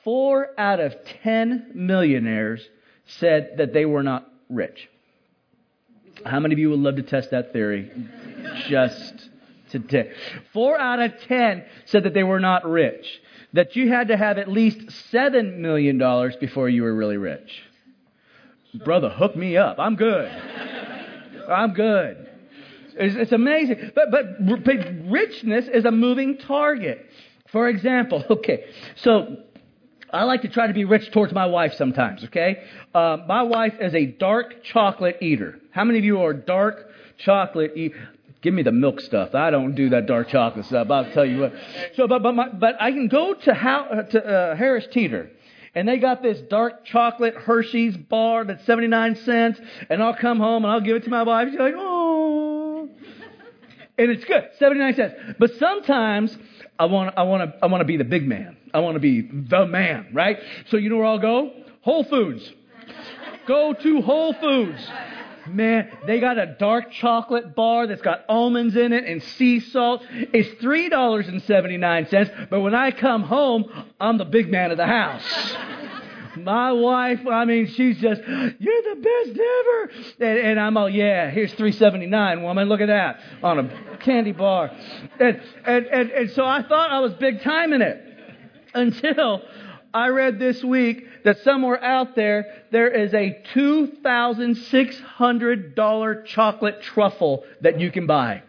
Four 0.03 0.49
out 0.57 0.79
of 0.79 0.95
ten 1.23 1.71
millionaires 1.73 2.67
said 3.05 3.55
that 3.57 3.73
they 3.73 3.85
were 3.85 4.03
not 4.03 4.27
rich. 4.49 4.89
How 6.25 6.39
many 6.39 6.53
of 6.53 6.59
you 6.59 6.69
would 6.69 6.79
love 6.79 6.95
to 6.95 7.03
test 7.03 7.31
that 7.31 7.53
theory 7.53 7.91
just 8.67 9.29
today? 9.69 10.12
Four 10.53 10.79
out 10.79 11.00
of 11.00 11.19
ten 11.27 11.65
said 11.86 12.03
that 12.03 12.13
they 12.13 12.24
were 12.24 12.39
not 12.39 12.65
rich, 12.65 13.05
that 13.53 13.75
you 13.75 13.89
had 13.89 14.09
to 14.09 14.17
have 14.17 14.38
at 14.38 14.50
least 14.50 14.79
$7 15.12 15.57
million 15.57 15.97
before 16.39 16.69
you 16.69 16.83
were 16.83 16.93
really 16.93 17.17
rich. 17.17 17.63
Brother, 18.83 19.09
hook 19.09 19.36
me 19.36 19.57
up. 19.57 19.79
I'm 19.79 19.95
good. 19.95 20.29
I'm 21.50 21.74
good. 21.74 22.29
It's, 22.95 23.15
it's 23.15 23.31
amazing. 23.31 23.91
But, 23.95 24.12
but, 24.12 24.63
but 24.63 25.09
richness 25.09 25.67
is 25.67 25.86
a 25.86 25.91
moving 25.91 26.38
target. 26.38 27.05
For 27.51 27.69
example, 27.69 28.24
okay, 28.29 28.65
so 28.95 29.38
I 30.11 30.23
like 30.23 30.41
to 30.43 30.47
try 30.47 30.67
to 30.67 30.73
be 30.73 30.85
rich 30.85 31.11
towards 31.11 31.33
my 31.33 31.45
wife 31.45 31.73
sometimes, 31.73 32.23
okay? 32.25 32.63
Uh, 32.93 33.17
my 33.27 33.43
wife 33.43 33.73
is 33.81 33.93
a 33.93 34.05
dark 34.05 34.63
chocolate 34.63 35.17
eater. 35.21 35.59
How 35.71 35.83
many 35.83 35.99
of 35.99 36.05
you 36.05 36.21
are 36.21 36.33
dark 36.33 36.89
chocolate 37.17 37.73
eat? 37.75 37.93
Give 38.41 38.53
me 38.53 38.63
the 38.63 38.71
milk 38.71 39.01
stuff. 39.01 39.35
I 39.35 39.49
don't 39.49 39.75
do 39.75 39.89
that 39.89 40.05
dark 40.05 40.29
chocolate 40.29 40.65
stuff. 40.65 40.89
I'll 40.89 41.11
tell 41.11 41.25
you 41.25 41.39
what. 41.41 41.53
So, 41.95 42.07
but 42.07 42.23
but 42.23 42.33
my, 42.33 42.49
but 42.49 42.75
I 42.79 42.91
can 42.91 43.07
go 43.07 43.33
to 43.33 43.53
how 43.53 43.85
uh, 43.85 44.03
to 44.03 44.25
uh, 44.25 44.55
Harris 44.55 44.87
Teeter, 44.91 45.31
and 45.73 45.87
they 45.87 45.97
got 45.97 46.21
this 46.21 46.39
dark 46.41 46.85
chocolate 46.85 47.33
Hershey's 47.33 47.97
bar 47.97 48.45
that's 48.45 48.63
seventy 48.65 48.87
nine 48.87 49.15
cents, 49.15 49.59
and 49.89 50.03
I'll 50.03 50.15
come 50.15 50.39
home 50.39 50.63
and 50.63 50.71
I'll 50.71 50.81
give 50.81 50.95
it 50.95 51.03
to 51.05 51.09
my 51.09 51.23
wife. 51.23 51.49
She's 51.49 51.59
like, 51.59 51.73
oh, 51.75 52.87
and 53.97 54.11
it's 54.11 54.23
good, 54.23 54.49
seventy 54.59 54.79
nine 54.81 54.95
cents. 54.95 55.15
But 55.39 55.55
sometimes 55.55 56.37
I 56.79 56.86
want 56.86 57.17
I 57.17 57.24
want 57.24 57.51
to 57.51 57.63
I 57.63 57.67
want 57.67 57.81
to 57.81 57.86
be 57.86 57.98
the 57.98 58.03
big 58.03 58.27
man. 58.27 58.57
I 58.74 58.79
want 58.79 58.96
to 58.96 59.00
be 59.00 59.22
the 59.22 59.65
man, 59.65 60.10
right? 60.13 60.39
So 60.69 60.77
you 60.77 60.89
know 60.89 60.98
where 60.98 61.05
I'll 61.05 61.19
go? 61.19 61.51
Whole 61.81 62.03
Foods. 62.03 62.51
Go 63.48 63.74
to 63.74 64.01
Whole 64.01 64.34
Foods. 64.34 64.88
Man, 65.48 65.89
they 66.05 66.19
got 66.19 66.38
a 66.38 66.57
dark 66.60 66.91
chocolate 66.91 67.55
bar 67.55 67.88
that's 67.88 68.01
got 68.01 68.25
almonds 68.27 68.75
in 68.75 68.91
it 68.91 69.05
and 69.05 69.24
sea 69.24 69.62
salt. 69.62 70.03
It's 70.12 70.62
$3.79, 70.62 72.50
but 72.50 72.60
when 72.60 72.75
I 72.75 72.91
come 72.91 73.24
home, 73.24 73.72
I'm 74.00 74.17
the 74.17 74.25
big 74.25 74.51
man 74.51 74.72
of 74.72 74.77
the 74.77 74.86
house. 74.86 75.24
My 76.44 76.72
wife, 76.72 77.25
I 77.27 77.46
mean, 77.46 77.67
she's 77.67 78.00
just, 78.00 78.22
you're 78.22 78.84
the 78.84 78.96
best 79.01 79.39
ever. 79.39 79.91
And, 80.20 80.39
and 80.39 80.60
I'm 80.60 80.75
all, 80.77 80.89
yeah, 80.89 81.29
here's 81.29 81.53
379, 81.53 82.41
woman. 82.44 82.67
Look 82.70 82.82
at 82.82 82.88
that 82.88 83.20
on 83.44 83.60
a 83.60 83.98
candy 83.98 84.32
bar. 84.32 84.72
And, 85.20 85.39
and, 85.65 85.86
and, 85.86 86.10
and 86.12 86.32
so 86.32 86.46
I 86.46 86.63
thought 86.63 86.91
I 86.91 87.00
was 87.00 87.13
big 87.13 87.41
time 87.41 87.74
in 87.74 87.82
it 87.82 88.01
until 88.74 89.41
I 89.94 90.08
read 90.10 90.39
this 90.39 90.63
week 90.63 91.06
that 91.24 91.38
somewhere 91.39 91.84
out 91.84 92.15
there, 92.15 92.63
there 92.72 92.89
is 92.89 93.13
a 93.13 93.44
$2,600 93.53 96.25
chocolate 96.25 96.82
truffle 96.82 97.44
that 97.62 97.79
you 97.79 97.91
can 97.91 98.08
buy. 98.08 98.41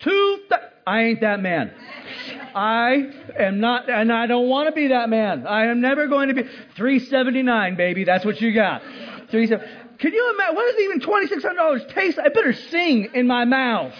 Two, 0.00 0.38
I 0.86 1.02
ain't 1.02 1.20
that 1.22 1.40
man. 1.40 1.72
I 2.54 3.10
am 3.38 3.60
not, 3.60 3.88
and 3.90 4.12
I 4.12 4.26
don't 4.26 4.48
want 4.48 4.68
to 4.68 4.72
be 4.72 4.88
that 4.88 5.08
man. 5.08 5.46
I 5.46 5.66
am 5.66 5.80
never 5.80 6.06
going 6.06 6.28
to 6.28 6.34
be 6.34 6.42
379, 6.76 7.76
baby. 7.76 8.04
That's 8.04 8.24
what 8.24 8.40
you 8.40 8.52
got. 8.52 8.82
Three 9.30 9.46
seven. 9.46 9.66
Can 9.98 10.12
you 10.12 10.30
imagine? 10.34 10.56
What 10.56 10.70
does 10.70 10.80
even 10.82 11.00
$2,600 11.00 11.94
taste? 11.94 12.18
I 12.18 12.28
better 12.28 12.52
sing 12.52 13.10
in 13.14 13.26
my 13.26 13.44
mouth. 13.44 13.94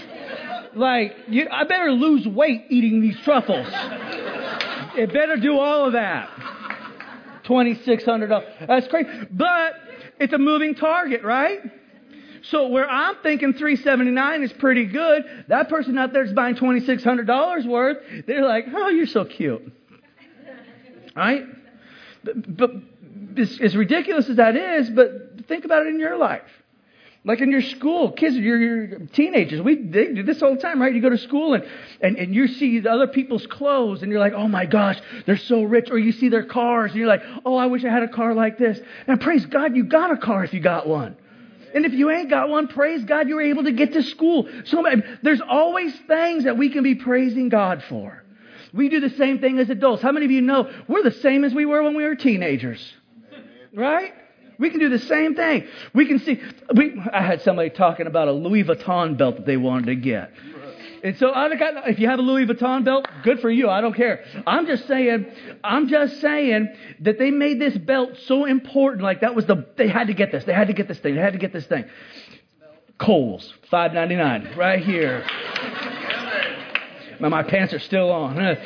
Like, 0.75 1.17
you, 1.29 1.49
I 1.51 1.65
better 1.65 1.93
lose 1.93 2.27
weight 2.27 2.65
eating 2.69 3.01
these 3.01 3.19
truffles. 3.21 3.67
It 4.97 5.13
better 5.13 5.37
do 5.37 5.59
all 5.59 5.87
of 5.87 5.93
that. 5.93 6.29
$2,600. 7.45 8.67
That's 8.67 8.89
crazy. 8.89 9.09
But 9.31 9.75
it's 10.19 10.33
a 10.33 10.39
moving 10.39 10.75
target, 10.75 11.23
right? 11.23 11.61
So 12.51 12.69
where 12.69 12.89
I'm 12.89 13.17
thinking 13.23 13.55
379 13.55 14.43
is 14.43 14.53
pretty 14.55 14.87
good, 14.87 15.25
that 15.49 15.69
person 15.69 15.97
out 15.97 16.13
there 16.13 16.25
is 16.25 16.33
buying 16.33 16.57
$2,600 16.57 17.67
worth. 17.67 17.99
They're 18.27 18.45
like, 18.45 18.67
oh, 18.75 18.89
you're 18.89 19.07
so 19.07 19.25
cute. 19.25 19.73
Right? 21.17 21.45
But, 22.23 22.57
but 22.57 22.71
as 23.39 23.75
ridiculous 23.75 24.29
as 24.29 24.37
that 24.37 24.57
is, 24.57 24.91
but 24.91 25.47
think 25.47 25.65
about 25.65 25.87
it 25.87 25.89
in 25.89 25.99
your 25.99 26.17
life. 26.17 26.43
Like 27.27 27.41
in 27.41 27.51
your 27.51 27.63
school, 27.63 28.13
kids, 28.13 28.37
you're, 28.37 28.59
you're 28.59 28.99
teenagers. 29.07 29.63
We 29.63 29.77
they 29.77 30.13
do 30.13 30.23
this 30.23 30.43
all 30.43 30.55
the 30.55 30.61
time, 30.61 30.83
right? 30.83 30.95
You 30.95 31.01
go 31.01 31.09
to 31.09 31.17
school 31.17 31.55
and, 31.55 31.65
and, 32.03 32.19
and 32.19 32.35
you 32.35 32.47
see 32.49 32.87
other 32.87 33.07
people's 33.07 33.47
clothes 33.47 34.03
and 34.03 34.13
you're 34.13 34.21
like, 34.21 34.35
oh 34.35 34.47
my 34.47 34.67
gosh, 34.67 35.01
they're 35.25 35.39
so 35.39 35.63
rich. 35.63 35.91
Or 35.91 35.99
you 35.99 36.13
see 36.13 36.29
their 36.29 36.45
cars 36.45 36.91
and 36.91 37.01
you're 37.01 37.09
like, 37.09 37.23
oh, 37.47 37.57
I 37.57 37.65
wish 37.67 37.83
I 37.83 37.89
had 37.89 38.03
a 38.03 38.09
car 38.09 38.35
like 38.35 38.59
this. 38.59 38.79
And 39.07 39.19
praise 39.19 39.47
God, 39.47 39.75
you 39.75 39.85
got 39.85 40.11
a 40.11 40.19
car 40.19 40.45
if 40.45 40.53
you 40.53 40.61
got 40.61 40.87
one. 40.87 41.17
And 41.75 41.85
if 41.85 41.93
you 41.93 42.11
ain't 42.11 42.31
got 42.31 42.49
one, 42.49 42.69
praise 42.69 43.05
God, 43.05 43.29
you're 43.29 43.43
able 43.43 43.65
to 43.65 43.73
get 43.73 43.93
to 43.95 44.03
school. 44.03 44.49
So 44.65 44.85
there's 45.23 45.41
always 45.41 45.95
things 46.07 46.45
that 46.45 46.57
we 46.57 46.71
can 46.71 46.85
be 46.85 46.95
praising 46.95 47.49
God 47.49 47.83
for. 47.89 48.23
We 48.73 48.89
do 48.89 49.01
the 49.01 49.11
same 49.11 49.41
thing 49.41 49.59
as 49.59 49.71
adults. 49.71 50.03
How 50.03 50.13
many 50.13 50.25
of 50.25 50.33
you 50.33 50.41
know 50.41 50.71
we're 50.89 51.03
the 51.03 51.13
same 51.13 51.45
as 51.45 51.53
we 51.53 51.67
were 51.67 51.83
when 51.83 51.97
we 51.97 52.05
were 52.05 52.15
teenagers? 52.15 52.81
Right? 53.73 54.13
We 54.59 54.71
can 54.71 54.79
do 54.79 54.89
the 54.89 55.01
same 55.01 55.35
thing. 55.35 55.67
We 55.93 56.07
can 56.07 56.21
see. 56.21 56.41
We, 56.75 57.01
I 57.13 57.23
had 57.23 57.43
somebody 57.43 57.71
talking 57.71 58.07
about 58.07 58.29
a 58.29 58.33
Louis 58.33 58.65
Vuitton 58.65 59.17
belt 59.17 59.37
that 59.37 59.47
they 59.47 59.57
wanted 59.57 59.87
to 59.87 59.97
get. 59.97 60.33
And 61.05 61.19
so 61.19 61.35
I 61.35 61.55
got, 61.55 61.87
if 61.87 61.99
you 61.99 62.09
have 62.09 62.19
a 62.19 62.23
Louis 62.23 62.47
Vuitton 62.47 62.83
belt, 62.83 63.07
good 63.23 63.41
for 63.41 63.51
you. 63.51 63.69
I 63.69 63.83
don't 63.83 63.95
care. 63.95 64.25
I'm 64.47 64.67
just 64.67 64.89
saying, 64.89 65.27
I'm 65.63 65.87
just 65.87 66.19
saying 66.23 66.75
that 67.01 67.19
they 67.19 67.31
made 67.31 67.61
this 67.61 67.77
belt 67.77 68.17
so 68.25 68.47
important. 68.47 69.03
Like 69.03 69.21
that 69.21 69.35
was 69.35 69.45
the, 69.45 69.67
they 69.77 69.87
had 69.87 70.07
to 70.07 70.15
get 70.15 70.33
this. 70.33 70.45
They 70.45 70.55
had 70.55 70.69
to 70.69 70.73
get 70.73 70.89
this 70.89 70.99
thing. 70.99 71.15
They 71.15 71.21
had 71.21 71.35
to 71.35 71.39
get 71.39 71.53
this 71.53 71.67
thing. 71.67 71.85
Kohl's, 72.97 73.53
five 73.71 73.93
ninety 73.93 74.17
nine, 74.17 74.55
right 74.57 74.83
here. 74.83 75.27
my 77.21 77.43
pants 77.43 77.75
are 77.75 77.81
still 77.81 78.11
on. 78.11 78.57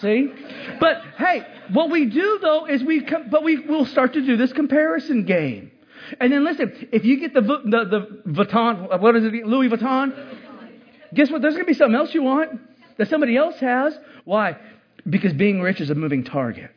See? 0.00 0.30
But 0.78 1.02
hey, 1.16 1.46
what 1.72 1.90
we 1.90 2.04
do 2.06 2.38
though 2.42 2.66
is 2.66 2.82
we, 2.82 3.04
com- 3.04 3.30
but 3.30 3.42
we 3.42 3.58
will 3.60 3.86
start 3.86 4.12
to 4.14 4.20
do 4.20 4.36
this 4.36 4.52
comparison 4.52 5.24
game. 5.24 5.70
And 6.20 6.32
then 6.32 6.44
listen, 6.44 6.88
if 6.92 7.04
you 7.04 7.18
get 7.20 7.32
the 7.32 7.40
the, 7.40 8.20
the 8.24 8.30
Vuitton, 8.30 9.00
what 9.00 9.16
is 9.16 9.24
it, 9.24 9.32
Louis 9.46 9.70
Vuitton? 9.70 10.44
Guess 11.14 11.30
what? 11.30 11.42
There's 11.42 11.54
going 11.54 11.64
to 11.64 11.70
be 11.70 11.74
something 11.74 11.96
else 11.96 12.14
you 12.14 12.22
want 12.22 12.60
that 12.98 13.08
somebody 13.08 13.36
else 13.36 13.58
has. 13.60 13.96
Why? 14.24 14.56
Because 15.08 15.32
being 15.32 15.60
rich 15.60 15.80
is 15.80 15.90
a 15.90 15.94
moving 15.94 16.24
target. 16.24 16.72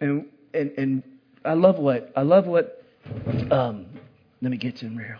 And 0.00 0.26
and 0.54 0.70
and 0.78 1.02
I 1.44 1.54
love 1.54 1.78
what 1.78 2.12
I 2.16 2.22
love 2.22 2.46
what. 2.46 2.82
Um, 3.50 3.86
let 4.40 4.50
me 4.50 4.56
get 4.56 4.76
to 4.76 4.86
him 4.86 4.96
real. 4.96 5.18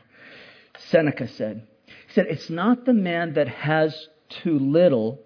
Seneca 0.91 1.29
said. 1.29 1.67
He 1.87 2.15
said, 2.15 2.27
"It's 2.29 2.51
not 2.51 2.85
the 2.85 2.93
man 2.93 3.35
that 3.35 3.49
has 3.49 4.09
too 4.43 4.59
little, 4.59 5.21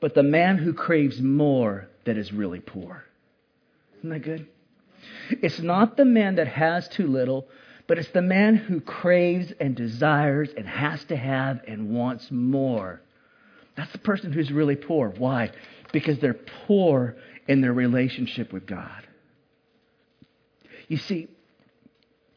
but 0.00 0.14
the 0.14 0.22
man 0.22 0.58
who 0.58 0.72
craves 0.72 1.20
more 1.20 1.88
that 2.04 2.16
is 2.16 2.32
really 2.32 2.60
poor. 2.60 3.04
Isn't 3.98 4.10
that 4.10 4.20
good? 4.20 4.46
It's 5.30 5.60
not 5.60 5.96
the 5.96 6.04
man 6.04 6.36
that 6.36 6.48
has 6.48 6.88
too 6.88 7.06
little, 7.06 7.48
but 7.88 7.98
it's 7.98 8.10
the 8.10 8.22
man 8.22 8.54
who 8.54 8.80
craves 8.80 9.52
and 9.58 9.74
desires 9.74 10.50
and 10.56 10.68
has 10.68 11.02
to 11.06 11.16
have 11.16 11.60
and 11.66 11.90
wants 11.90 12.30
more. 12.30 13.00
That's 13.76 13.90
the 13.90 13.98
person 13.98 14.32
who's 14.32 14.52
really 14.52 14.76
poor. 14.76 15.12
Why? 15.18 15.50
Because 15.92 16.20
they're 16.20 16.38
poor 16.66 17.16
in 17.48 17.60
their 17.60 17.72
relationship 17.72 18.52
with 18.52 18.64
God. 18.64 19.08
You 20.86 20.98
see, 20.98 21.26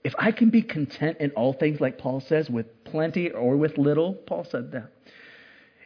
if 0.04 0.16
I 0.18 0.32
can 0.32 0.50
be 0.50 0.64
content 0.64 1.18
in 1.20 1.30
all 1.32 1.54
things, 1.54 1.80
like 1.80 2.00
Paul 2.00 2.22
says, 2.22 2.50
with 2.50 2.84
plenty 2.84 3.30
or 3.30 3.56
with 3.56 3.78
little, 3.78 4.16
Paul 4.16 4.48
said 4.50 4.72
that 4.72 4.92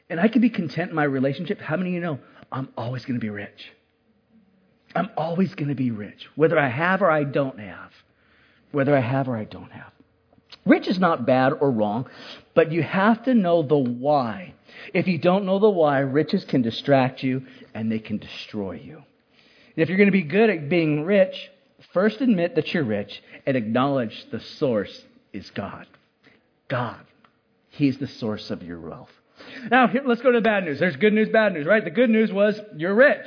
and 0.09 0.19
I 0.19 0.27
can 0.27 0.41
be 0.41 0.49
content 0.49 0.91
in 0.91 0.95
my 0.95 1.03
relationship, 1.03 1.59
how 1.59 1.77
many 1.77 1.91
of 1.91 1.93
you 1.95 1.99
know 1.99 2.19
I'm 2.51 2.69
always 2.77 3.05
going 3.05 3.19
to 3.19 3.23
be 3.23 3.29
rich? 3.29 3.71
I'm 4.95 5.09
always 5.17 5.53
going 5.55 5.69
to 5.69 5.75
be 5.75 5.91
rich, 5.91 6.27
whether 6.35 6.57
I 6.57 6.69
have 6.69 7.01
or 7.01 7.09
I 7.09 7.23
don't 7.23 7.59
have. 7.59 7.91
Whether 8.75 8.95
I 8.95 8.99
have 8.99 9.29
or 9.29 9.37
I 9.37 9.45
don't 9.45 9.71
have. 9.71 9.91
Rich 10.65 10.87
is 10.87 10.99
not 10.99 11.25
bad 11.25 11.53
or 11.53 11.71
wrong, 11.71 12.07
but 12.53 12.73
you 12.73 12.83
have 12.83 13.23
to 13.23 13.33
know 13.33 13.63
the 13.63 13.77
why. 13.77 14.53
If 14.93 15.07
you 15.07 15.17
don't 15.17 15.45
know 15.45 15.59
the 15.59 15.69
why, 15.69 15.99
riches 15.99 16.43
can 16.43 16.61
distract 16.61 17.23
you 17.23 17.45
and 17.73 17.89
they 17.89 17.99
can 17.99 18.17
destroy 18.17 18.73
you. 18.73 19.03
If 19.77 19.87
you're 19.87 19.97
going 19.97 20.07
to 20.07 20.11
be 20.11 20.23
good 20.23 20.49
at 20.49 20.67
being 20.67 21.05
rich, 21.05 21.49
first 21.93 22.19
admit 22.19 22.55
that 22.55 22.73
you're 22.73 22.83
rich 22.83 23.23
and 23.45 23.55
acknowledge 23.55 24.25
the 24.29 24.41
source 24.41 25.05
is 25.31 25.49
God. 25.51 25.87
God. 26.67 26.99
He's 27.69 27.97
the 27.97 28.07
source 28.07 28.51
of 28.51 28.61
your 28.61 28.81
wealth. 28.81 29.11
Now, 29.71 29.89
let's 30.05 30.21
go 30.21 30.31
to 30.31 30.39
the 30.39 30.43
bad 30.43 30.65
news. 30.65 30.79
There's 30.79 30.97
good 30.97 31.13
news, 31.13 31.29
bad 31.29 31.53
news, 31.53 31.65
right? 31.65 31.83
The 31.83 31.91
good 31.91 32.09
news 32.09 32.31
was 32.31 32.59
you're 32.75 32.95
rich. 32.95 33.25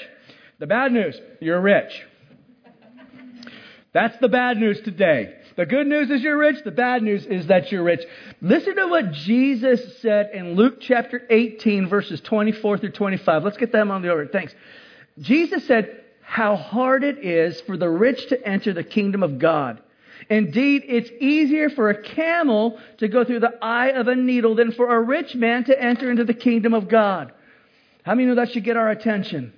The 0.59 0.67
bad 0.67 0.93
news, 0.93 1.19
you're 1.41 1.61
rich. 1.61 2.05
That's 3.99 4.17
the 4.19 4.29
bad 4.29 4.59
news 4.59 4.81
today. 4.83 5.35
The 5.57 5.67
good 5.67 5.89
news 5.89 6.09
is 6.09 6.23
you're 6.23 6.39
rich. 6.39 6.63
The 6.63 6.71
bad 6.71 7.03
news 7.03 7.27
is 7.27 7.49
that 7.49 7.73
you're 7.73 7.83
rich. 7.83 8.03
Listen 8.41 8.77
to 8.77 8.87
what 8.87 9.11
Jesus 9.11 9.99
said 9.99 10.31
in 10.33 10.55
Luke 10.55 10.77
chapter 10.81 11.27
18, 11.29 11.89
verses 11.89 12.21
24 12.21 12.79
through 12.79 12.93
25. 12.93 13.43
Let's 13.43 13.57
get 13.57 13.73
them 13.73 13.91
on 13.91 14.03
the 14.03 14.11
order. 14.13 14.29
Thanks. 14.29 14.55
Jesus 15.19 15.67
said, 15.67 16.05
How 16.23 16.55
hard 16.55 17.03
it 17.03 17.19
is 17.25 17.61
for 17.63 17.77
the 17.77 17.91
rich 17.91 18.29
to 18.29 18.41
enter 18.47 18.73
the 18.73 18.85
kingdom 18.85 19.25
of 19.25 19.41
God. 19.41 19.83
Indeed, 20.31 20.85
it's 20.87 21.11
easier 21.21 21.69
for 21.69 21.91
a 21.91 22.01
camel 22.01 22.79
to 22.99 23.09
go 23.09 23.25
through 23.25 23.41
the 23.41 23.59
eye 23.61 23.89
of 23.89 24.07
a 24.07 24.15
needle 24.15 24.55
than 24.55 24.71
for 24.71 24.95
a 24.95 25.03
rich 25.03 25.35
man 25.35 25.65
to 25.65 25.77
enter 25.77 26.09
into 26.09 26.23
the 26.23 26.35
kingdom 26.35 26.73
of 26.73 26.89
God. 26.89 27.33
How 28.05 28.15
many 28.15 28.29
know 28.29 28.37
that 28.37 28.53
should 28.53 28.63
get 28.63 28.77
our 28.77 28.91
attention? 28.91 29.53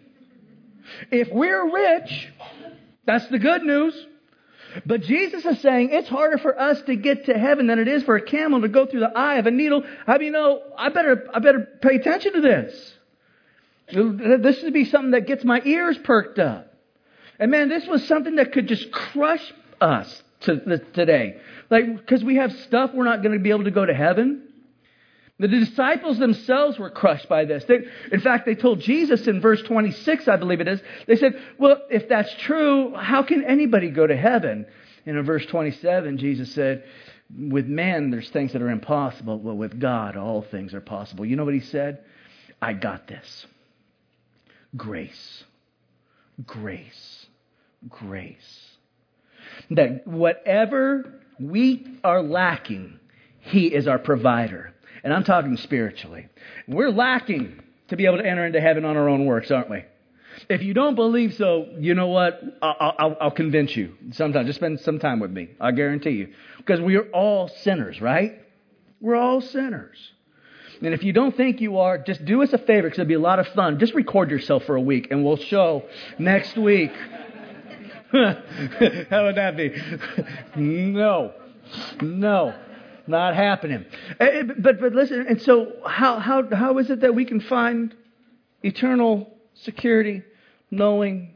If 1.10 1.28
we're 1.30 1.70
rich, 1.70 2.30
that's 3.04 3.28
the 3.28 3.38
good 3.38 3.64
news. 3.64 4.06
But 4.86 5.02
Jesus 5.02 5.44
is 5.44 5.60
saying 5.60 5.90
it's 5.90 6.08
harder 6.08 6.38
for 6.38 6.58
us 6.58 6.80
to 6.82 6.96
get 6.96 7.26
to 7.26 7.34
heaven 7.34 7.66
than 7.66 7.78
it 7.78 7.88
is 7.88 8.02
for 8.04 8.16
a 8.16 8.22
camel 8.22 8.60
to 8.62 8.68
go 8.68 8.86
through 8.86 9.00
the 9.00 9.16
eye 9.16 9.36
of 9.36 9.46
a 9.46 9.50
needle. 9.50 9.82
Do 9.82 10.24
you 10.24 10.30
know? 10.30 10.62
I 10.76 10.88
better, 10.90 11.28
I 11.34 11.38
better 11.40 11.68
pay 11.80 11.96
attention 11.96 12.34
to 12.34 12.40
this. 12.40 12.94
This 13.92 14.62
would 14.62 14.72
be 14.72 14.84
something 14.84 15.12
that 15.12 15.26
gets 15.26 15.44
my 15.44 15.60
ears 15.64 15.98
perked 16.04 16.38
up. 16.38 16.72
And 17.38 17.50
man, 17.50 17.68
this 17.68 17.86
was 17.86 18.06
something 18.06 18.36
that 18.36 18.52
could 18.52 18.68
just 18.68 18.92
crush 18.92 19.52
us 19.80 20.22
to, 20.42 20.78
today. 20.92 21.38
Like, 21.70 21.96
because 21.96 22.22
we 22.22 22.36
have 22.36 22.52
stuff 22.52 22.92
we're 22.94 23.04
not 23.04 23.22
going 23.22 23.36
to 23.36 23.42
be 23.42 23.50
able 23.50 23.64
to 23.64 23.70
go 23.70 23.84
to 23.84 23.94
heaven. 23.94 24.42
The 25.40 25.48
disciples 25.48 26.18
themselves 26.18 26.78
were 26.78 26.90
crushed 26.90 27.26
by 27.26 27.46
this. 27.46 27.64
They, 27.64 27.78
in 28.12 28.20
fact, 28.20 28.44
they 28.44 28.54
told 28.54 28.80
Jesus 28.80 29.26
in 29.26 29.40
verse 29.40 29.62
26, 29.62 30.28
I 30.28 30.36
believe 30.36 30.60
it 30.60 30.68
is, 30.68 30.82
they 31.06 31.16
said, 31.16 31.40
Well, 31.58 31.78
if 31.88 32.10
that's 32.10 32.32
true, 32.40 32.94
how 32.94 33.22
can 33.22 33.42
anybody 33.44 33.88
go 33.88 34.06
to 34.06 34.14
heaven? 34.14 34.66
And 35.06 35.16
in 35.16 35.24
verse 35.24 35.46
27, 35.46 36.18
Jesus 36.18 36.52
said, 36.52 36.84
With 37.34 37.66
man, 37.66 38.10
there's 38.10 38.28
things 38.28 38.52
that 38.52 38.60
are 38.60 38.68
impossible, 38.68 39.38
but 39.38 39.54
with 39.54 39.80
God, 39.80 40.14
all 40.14 40.42
things 40.42 40.74
are 40.74 40.80
possible. 40.82 41.24
You 41.24 41.36
know 41.36 41.46
what 41.46 41.54
he 41.54 41.60
said? 41.60 42.04
I 42.60 42.74
got 42.74 43.08
this. 43.08 43.46
Grace. 44.76 45.44
Grace. 46.46 47.26
Grace. 47.88 48.66
That 49.70 50.06
whatever 50.06 51.14
we 51.40 51.98
are 52.04 52.22
lacking, 52.22 53.00
he 53.40 53.68
is 53.68 53.88
our 53.88 53.98
provider. 53.98 54.74
And 55.02 55.12
I'm 55.12 55.24
talking 55.24 55.56
spiritually. 55.56 56.28
We're 56.68 56.90
lacking 56.90 57.62
to 57.88 57.96
be 57.96 58.06
able 58.06 58.18
to 58.18 58.26
enter 58.26 58.44
into 58.46 58.60
heaven 58.60 58.84
on 58.84 58.96
our 58.96 59.08
own 59.08 59.24
works, 59.26 59.50
aren't 59.50 59.70
we? 59.70 59.84
If 60.48 60.62
you 60.62 60.74
don't 60.74 60.94
believe 60.94 61.34
so, 61.34 61.66
you 61.78 61.94
know 61.94 62.08
what? 62.08 62.40
I'll, 62.62 62.94
I'll, 62.98 63.16
I'll 63.20 63.30
convince 63.30 63.76
you 63.76 63.94
sometime. 64.12 64.46
Just 64.46 64.58
spend 64.58 64.80
some 64.80 64.98
time 64.98 65.20
with 65.20 65.30
me. 65.30 65.50
I 65.60 65.72
guarantee 65.72 66.10
you. 66.10 66.32
Because 66.58 66.80
we 66.80 66.96
are 66.96 67.08
all 67.12 67.48
sinners, 67.48 68.00
right? 68.00 68.40
We're 69.00 69.16
all 69.16 69.40
sinners. 69.40 69.96
And 70.82 70.94
if 70.94 71.02
you 71.02 71.12
don't 71.12 71.36
think 71.36 71.60
you 71.60 71.78
are, 71.78 71.98
just 71.98 72.24
do 72.24 72.42
us 72.42 72.52
a 72.52 72.58
favor 72.58 72.88
because 72.88 73.00
it'll 73.00 73.08
be 73.08 73.14
a 73.14 73.20
lot 73.20 73.38
of 73.38 73.48
fun. 73.48 73.78
Just 73.78 73.94
record 73.94 74.30
yourself 74.30 74.64
for 74.64 74.76
a 74.76 74.80
week 74.80 75.08
and 75.10 75.24
we'll 75.24 75.36
show 75.36 75.84
next 76.18 76.56
week. 76.56 76.92
How 78.12 79.24
would 79.24 79.36
that 79.36 79.56
be? 79.56 79.74
no. 80.56 81.34
No 82.00 82.54
not 83.10 83.34
happening. 83.34 83.84
Eh, 84.18 84.24
eh, 84.24 84.42
but, 84.58 84.80
but 84.80 84.92
listen, 84.92 85.26
and 85.28 85.40
so 85.42 85.72
how, 85.86 86.18
how, 86.18 86.48
how 86.54 86.78
is 86.78 86.90
it 86.90 87.00
that 87.00 87.14
we 87.14 87.24
can 87.24 87.40
find 87.40 87.94
eternal 88.62 89.30
security 89.54 90.22
knowing 90.70 91.34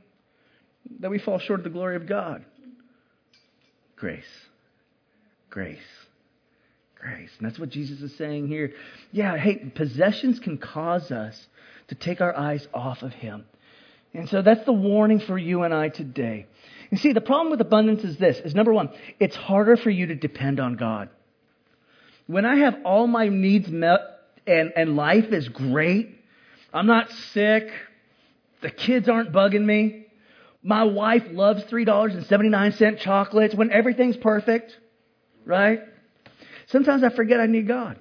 that 1.00 1.10
we 1.10 1.18
fall 1.18 1.38
short 1.38 1.60
of 1.60 1.64
the 1.64 1.70
glory 1.70 1.96
of 1.96 2.06
God? 2.06 2.44
Grace. 3.96 4.24
Grace. 5.50 5.78
Grace. 7.00 7.30
And 7.38 7.46
that's 7.46 7.58
what 7.58 7.68
Jesus 7.68 8.00
is 8.00 8.16
saying 8.16 8.48
here. 8.48 8.72
Yeah, 9.12 9.36
hey, 9.36 9.56
possessions 9.56 10.40
can 10.40 10.58
cause 10.58 11.10
us 11.10 11.46
to 11.88 11.94
take 11.94 12.20
our 12.20 12.36
eyes 12.36 12.66
off 12.72 13.02
of 13.02 13.12
Him. 13.12 13.44
And 14.14 14.28
so 14.28 14.42
that's 14.42 14.64
the 14.64 14.72
warning 14.72 15.20
for 15.20 15.36
you 15.36 15.64
and 15.64 15.74
I 15.74 15.88
today. 15.88 16.46
You 16.90 16.98
see, 16.98 17.12
the 17.12 17.20
problem 17.20 17.50
with 17.50 17.60
abundance 17.60 18.04
is 18.04 18.16
this 18.16 18.38
is 18.38 18.54
number 18.54 18.72
one, 18.72 18.90
it's 19.18 19.34
harder 19.34 19.76
for 19.76 19.90
you 19.90 20.06
to 20.06 20.14
depend 20.14 20.60
on 20.60 20.76
God. 20.76 21.08
When 22.26 22.44
I 22.44 22.56
have 22.56 22.78
all 22.84 23.06
my 23.06 23.28
needs 23.28 23.68
met 23.68 24.00
and, 24.46 24.72
and 24.76 24.96
life 24.96 25.26
is 25.26 25.48
great, 25.48 26.18
I'm 26.72 26.86
not 26.86 27.10
sick, 27.32 27.70
the 28.62 28.70
kids 28.70 29.08
aren't 29.08 29.32
bugging 29.32 29.64
me, 29.64 30.06
my 30.62 30.84
wife 30.84 31.24
loves 31.30 31.62
$3.79 31.64 32.98
chocolates, 32.98 33.54
when 33.54 33.70
everything's 33.70 34.16
perfect, 34.16 34.76
right? 35.44 35.80
Sometimes 36.66 37.04
I 37.04 37.10
forget 37.10 37.40
I 37.40 37.46
need 37.46 37.68
God. 37.68 38.00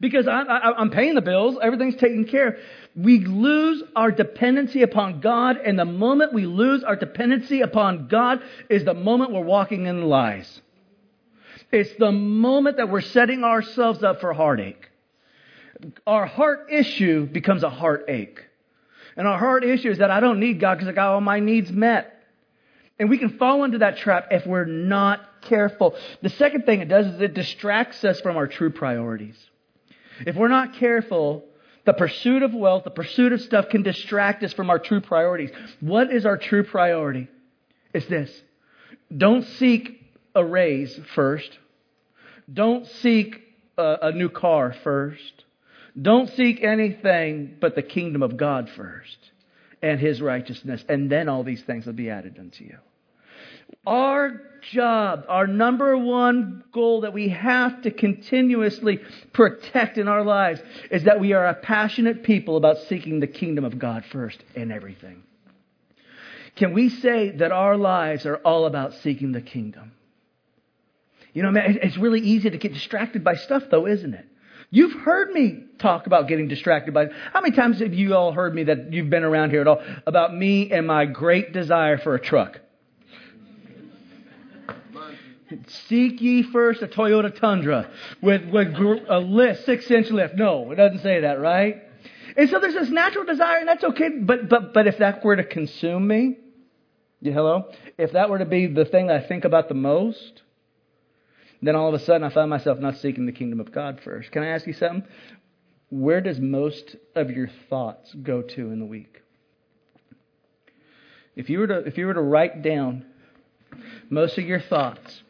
Because 0.00 0.28
I, 0.28 0.42
I'm 0.42 0.90
paying 0.90 1.14
the 1.14 1.22
bills, 1.22 1.56
everything's 1.60 1.96
taken 1.96 2.24
care 2.26 2.48
of. 2.48 2.54
We 2.94 3.20
lose 3.20 3.82
our 3.96 4.10
dependency 4.10 4.82
upon 4.82 5.20
God, 5.20 5.56
and 5.56 5.78
the 5.78 5.84
moment 5.84 6.32
we 6.32 6.46
lose 6.46 6.84
our 6.84 6.96
dependency 6.96 7.62
upon 7.62 8.06
God 8.06 8.40
is 8.68 8.84
the 8.84 8.94
moment 8.94 9.32
we're 9.32 9.40
walking 9.40 9.86
in 9.86 10.02
lies. 10.02 10.60
It's 11.70 11.94
the 11.98 12.12
moment 12.12 12.78
that 12.78 12.88
we're 12.88 13.00
setting 13.00 13.44
ourselves 13.44 14.02
up 14.02 14.20
for 14.20 14.32
heartache. 14.32 14.88
Our 16.06 16.26
heart 16.26 16.68
issue 16.70 17.26
becomes 17.26 17.62
a 17.62 17.70
heartache. 17.70 18.44
And 19.16 19.26
our 19.26 19.38
heart 19.38 19.64
issue 19.64 19.90
is 19.90 19.98
that 19.98 20.10
I 20.10 20.20
don't 20.20 20.40
need 20.40 20.60
God 20.60 20.76
because 20.76 20.88
I 20.88 20.92
got 20.92 21.08
all 21.12 21.20
my 21.20 21.40
needs 21.40 21.70
met. 21.70 22.14
And 22.98 23.10
we 23.10 23.18
can 23.18 23.38
fall 23.38 23.64
into 23.64 23.78
that 23.78 23.98
trap 23.98 24.28
if 24.30 24.46
we're 24.46 24.64
not 24.64 25.20
careful. 25.42 25.94
The 26.22 26.30
second 26.30 26.64
thing 26.64 26.80
it 26.80 26.88
does 26.88 27.06
is 27.06 27.20
it 27.20 27.34
distracts 27.34 28.04
us 28.04 28.20
from 28.20 28.36
our 28.36 28.46
true 28.46 28.70
priorities. 28.70 29.36
If 30.26 30.34
we're 30.34 30.48
not 30.48 30.74
careful, 30.74 31.44
the 31.84 31.92
pursuit 31.92 32.42
of 32.42 32.52
wealth, 32.54 32.84
the 32.84 32.90
pursuit 32.90 33.32
of 33.32 33.40
stuff 33.40 33.68
can 33.68 33.82
distract 33.82 34.42
us 34.42 34.52
from 34.52 34.68
our 34.68 34.78
true 34.78 35.00
priorities. 35.00 35.50
What 35.80 36.12
is 36.12 36.26
our 36.26 36.36
true 36.36 36.64
priority? 36.64 37.28
It's 37.94 38.06
this. 38.06 38.30
Don't 39.16 39.44
seek 39.44 39.97
a 40.38 40.44
raise 40.44 40.98
first. 41.14 41.58
Don't 42.52 42.86
seek 42.86 43.40
a, 43.76 43.96
a 44.02 44.12
new 44.12 44.30
car 44.30 44.74
first. 44.82 45.44
Don't 46.00 46.28
seek 46.30 46.62
anything 46.62 47.56
but 47.60 47.74
the 47.74 47.82
kingdom 47.82 48.22
of 48.22 48.36
God 48.36 48.70
first 48.76 49.16
and 49.82 50.00
his 50.00 50.20
righteousness, 50.20 50.84
and 50.88 51.10
then 51.10 51.28
all 51.28 51.44
these 51.44 51.62
things 51.62 51.86
will 51.86 51.92
be 51.92 52.10
added 52.10 52.36
unto 52.38 52.64
you. 52.64 52.76
Our 53.86 54.40
job, 54.72 55.24
our 55.28 55.46
number 55.46 55.96
one 55.96 56.64
goal 56.72 57.02
that 57.02 57.12
we 57.12 57.28
have 57.30 57.82
to 57.82 57.90
continuously 57.90 59.00
protect 59.32 59.98
in 59.98 60.08
our 60.08 60.24
lives 60.24 60.60
is 60.90 61.04
that 61.04 61.20
we 61.20 61.32
are 61.32 61.46
a 61.46 61.54
passionate 61.54 62.22
people 62.22 62.56
about 62.56 62.78
seeking 62.88 63.20
the 63.20 63.26
kingdom 63.26 63.64
of 63.64 63.78
God 63.78 64.04
first 64.10 64.42
in 64.54 64.72
everything. 64.72 65.22
Can 66.56 66.72
we 66.72 66.88
say 66.88 67.30
that 67.30 67.52
our 67.52 67.76
lives 67.76 68.26
are 68.26 68.36
all 68.38 68.66
about 68.66 68.94
seeking 68.94 69.32
the 69.32 69.40
kingdom? 69.40 69.92
You 71.32 71.42
know, 71.42 71.50
man, 71.50 71.78
it's 71.82 71.96
really 71.96 72.20
easy 72.20 72.50
to 72.50 72.58
get 72.58 72.72
distracted 72.72 73.22
by 73.22 73.34
stuff, 73.34 73.64
though, 73.70 73.86
isn't 73.86 74.14
it? 74.14 74.26
You've 74.70 74.92
heard 75.00 75.30
me 75.30 75.64
talk 75.78 76.06
about 76.06 76.28
getting 76.28 76.48
distracted 76.48 76.92
by. 76.92 77.06
How 77.32 77.40
many 77.40 77.56
times 77.56 77.80
have 77.80 77.94
you 77.94 78.14
all 78.14 78.32
heard 78.32 78.54
me 78.54 78.64
that 78.64 78.92
you've 78.92 79.08
been 79.08 79.24
around 79.24 79.50
here 79.50 79.62
at 79.62 79.66
all 79.66 79.82
about 80.06 80.34
me 80.34 80.70
and 80.70 80.86
my 80.86 81.06
great 81.06 81.52
desire 81.52 81.96
for 81.96 82.14
a 82.14 82.20
truck? 82.20 82.60
Seek 85.88 86.20
ye 86.20 86.42
first 86.42 86.82
a 86.82 86.86
Toyota 86.86 87.34
Tundra 87.34 87.90
with, 88.20 88.44
with 88.50 88.74
a 89.08 89.18
lift, 89.18 89.64
six 89.64 89.90
inch 89.90 90.10
lift. 90.10 90.34
No, 90.34 90.70
it 90.72 90.74
doesn't 90.74 91.00
say 91.00 91.20
that, 91.20 91.40
right? 91.40 91.84
And 92.36 92.50
so 92.50 92.60
there's 92.60 92.74
this 92.74 92.90
natural 92.90 93.24
desire, 93.24 93.58
and 93.58 93.68
that's 93.68 93.82
okay. 93.82 94.10
But 94.10 94.48
but 94.48 94.74
but 94.74 94.86
if 94.86 94.98
that 94.98 95.24
were 95.24 95.36
to 95.36 95.44
consume 95.44 96.06
me, 96.06 96.36
you 97.20 97.32
hello? 97.32 97.70
If 97.96 98.12
that 98.12 98.28
were 98.30 98.38
to 98.38 98.44
be 98.44 98.66
the 98.66 98.84
thing 98.84 99.10
I 99.10 99.20
think 99.20 99.44
about 99.44 99.68
the 99.68 99.74
most, 99.74 100.42
then 101.62 101.74
all 101.76 101.88
of 101.88 101.94
a 101.94 102.04
sudden 102.04 102.22
I 102.22 102.30
find 102.30 102.50
myself 102.50 102.78
not 102.78 102.96
seeking 102.98 103.26
the 103.26 103.32
kingdom 103.32 103.60
of 103.60 103.72
God 103.72 104.00
first. 104.04 104.30
Can 104.30 104.42
I 104.42 104.48
ask 104.48 104.66
you 104.66 104.72
something? 104.72 105.04
Where 105.90 106.20
does 106.20 106.38
most 106.38 106.96
of 107.14 107.30
your 107.30 107.48
thoughts 107.68 108.12
go 108.14 108.42
to 108.42 108.70
in 108.70 108.78
the 108.78 108.84
week? 108.84 109.22
If 111.34 111.48
you 111.48 111.60
were 111.60 111.66
to, 111.68 111.78
if 111.78 111.96
you 111.96 112.06
were 112.06 112.14
to 112.14 112.20
write 112.20 112.62
down 112.62 113.06
most 114.10 114.38
of 114.38 114.44
your 114.44 114.60
thoughts 114.60 115.22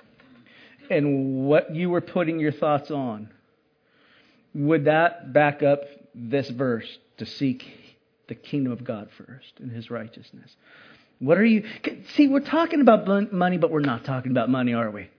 and 0.90 1.44
what 1.46 1.74
you 1.74 1.90
were 1.90 2.00
putting 2.00 2.40
your 2.40 2.52
thoughts 2.52 2.90
on, 2.90 3.30
would 4.54 4.86
that 4.86 5.32
back 5.32 5.62
up 5.62 5.80
this 6.14 6.48
verse 6.48 6.98
to 7.18 7.26
seek 7.26 7.64
the 8.26 8.34
kingdom 8.34 8.72
of 8.72 8.84
God 8.84 9.10
first 9.16 9.52
and 9.60 9.70
his 9.70 9.90
righteousness? 9.90 10.56
What 11.18 11.38
are 11.38 11.44
you. 11.44 11.64
See, 12.14 12.28
we're 12.28 12.40
talking 12.40 12.80
about 12.80 13.32
money, 13.32 13.58
but 13.58 13.70
we're 13.70 13.80
not 13.80 14.04
talking 14.04 14.30
about 14.30 14.48
money, 14.48 14.72
are 14.72 14.90
we? 14.90 15.10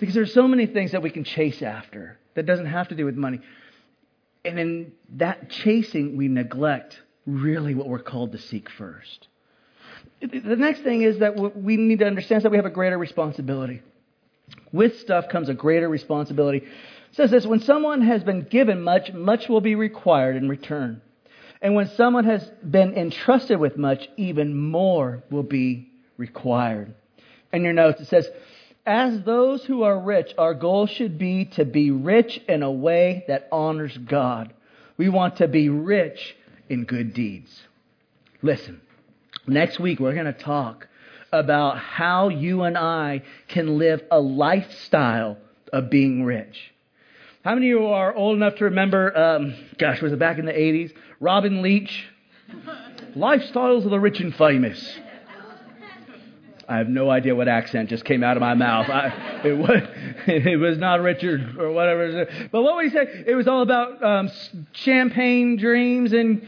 Because 0.00 0.14
there's 0.14 0.34
so 0.34 0.48
many 0.48 0.66
things 0.66 0.92
that 0.92 1.02
we 1.02 1.10
can 1.10 1.24
chase 1.24 1.62
after 1.62 2.18
that 2.34 2.46
doesn't 2.46 2.66
have 2.66 2.88
to 2.88 2.94
do 2.94 3.04
with 3.04 3.16
money. 3.16 3.40
And 4.44 4.58
in 4.58 4.92
that 5.16 5.50
chasing, 5.50 6.16
we 6.16 6.28
neglect 6.28 6.98
really 7.26 7.74
what 7.74 7.86
we're 7.86 7.98
called 7.98 8.32
to 8.32 8.38
seek 8.38 8.70
first. 8.70 9.28
The 10.20 10.56
next 10.56 10.80
thing 10.82 11.02
is 11.02 11.18
that 11.18 11.56
we 11.56 11.76
need 11.76 11.98
to 12.00 12.06
understand 12.06 12.42
that 12.42 12.50
we 12.50 12.56
have 12.56 12.66
a 12.66 12.70
greater 12.70 12.98
responsibility. 12.98 13.82
With 14.72 14.98
stuff 15.00 15.28
comes 15.28 15.48
a 15.48 15.54
greater 15.54 15.88
responsibility. 15.88 16.58
It 16.58 16.66
says 17.12 17.30
this 17.30 17.46
when 17.46 17.60
someone 17.60 18.02
has 18.02 18.22
been 18.24 18.42
given 18.42 18.82
much, 18.82 19.12
much 19.12 19.48
will 19.48 19.60
be 19.60 19.74
required 19.74 20.36
in 20.36 20.48
return. 20.48 21.02
And 21.62 21.74
when 21.74 21.88
someone 21.90 22.24
has 22.24 22.50
been 22.68 22.94
entrusted 22.94 23.58
with 23.60 23.76
much, 23.76 24.08
even 24.16 24.56
more 24.56 25.22
will 25.30 25.42
be 25.42 25.90
required. 26.16 26.94
In 27.52 27.64
your 27.64 27.74
notes, 27.74 28.00
it 28.00 28.08
says, 28.08 28.28
as 28.86 29.22
those 29.22 29.64
who 29.64 29.82
are 29.82 29.98
rich, 29.98 30.32
our 30.38 30.54
goal 30.54 30.86
should 30.86 31.18
be 31.18 31.46
to 31.56 31.64
be 31.64 31.90
rich 31.90 32.40
in 32.48 32.62
a 32.62 32.70
way 32.70 33.24
that 33.28 33.48
honors 33.52 33.96
God. 33.96 34.54
We 34.96 35.08
want 35.08 35.36
to 35.36 35.48
be 35.48 35.68
rich 35.68 36.36
in 36.68 36.84
good 36.84 37.14
deeds. 37.14 37.62
Listen, 38.42 38.80
next 39.46 39.78
week 39.78 40.00
we're 40.00 40.14
going 40.14 40.26
to 40.26 40.32
talk 40.32 40.88
about 41.32 41.78
how 41.78 42.28
you 42.28 42.62
and 42.62 42.76
I 42.76 43.22
can 43.48 43.78
live 43.78 44.02
a 44.10 44.20
lifestyle 44.20 45.38
of 45.72 45.90
being 45.90 46.24
rich. 46.24 46.72
How 47.44 47.54
many 47.54 47.70
of 47.70 47.80
you 47.80 47.86
are 47.86 48.14
old 48.14 48.36
enough 48.36 48.56
to 48.56 48.64
remember, 48.64 49.16
um, 49.16 49.54
gosh, 49.78 50.02
was 50.02 50.12
it 50.12 50.18
back 50.18 50.38
in 50.38 50.44
the 50.44 50.52
80s? 50.52 50.92
Robin 51.20 51.62
Leach? 51.62 52.06
Lifestyles 53.16 53.84
of 53.84 53.90
the 53.90 54.00
Rich 54.00 54.20
and 54.20 54.34
Famous. 54.34 54.98
I 56.70 56.78
have 56.78 56.88
no 56.88 57.10
idea 57.10 57.34
what 57.34 57.48
accent 57.48 57.88
just 57.88 58.04
came 58.04 58.22
out 58.22 58.36
of 58.36 58.40
my 58.40 58.54
mouth. 58.54 58.88
I, 58.88 59.40
it, 59.44 59.58
was, 59.58 59.82
it 60.28 60.60
was 60.60 60.78
not 60.78 61.00
Richard 61.00 61.56
or 61.58 61.72
whatever. 61.72 62.28
But 62.52 62.62
what 62.62 62.76
would 62.76 62.84
he 62.84 62.90
say? 62.90 63.24
It 63.26 63.34
was 63.34 63.48
all 63.48 63.62
about 63.62 64.00
um, 64.04 64.30
champagne 64.72 65.56
dreams 65.56 66.12
and 66.12 66.46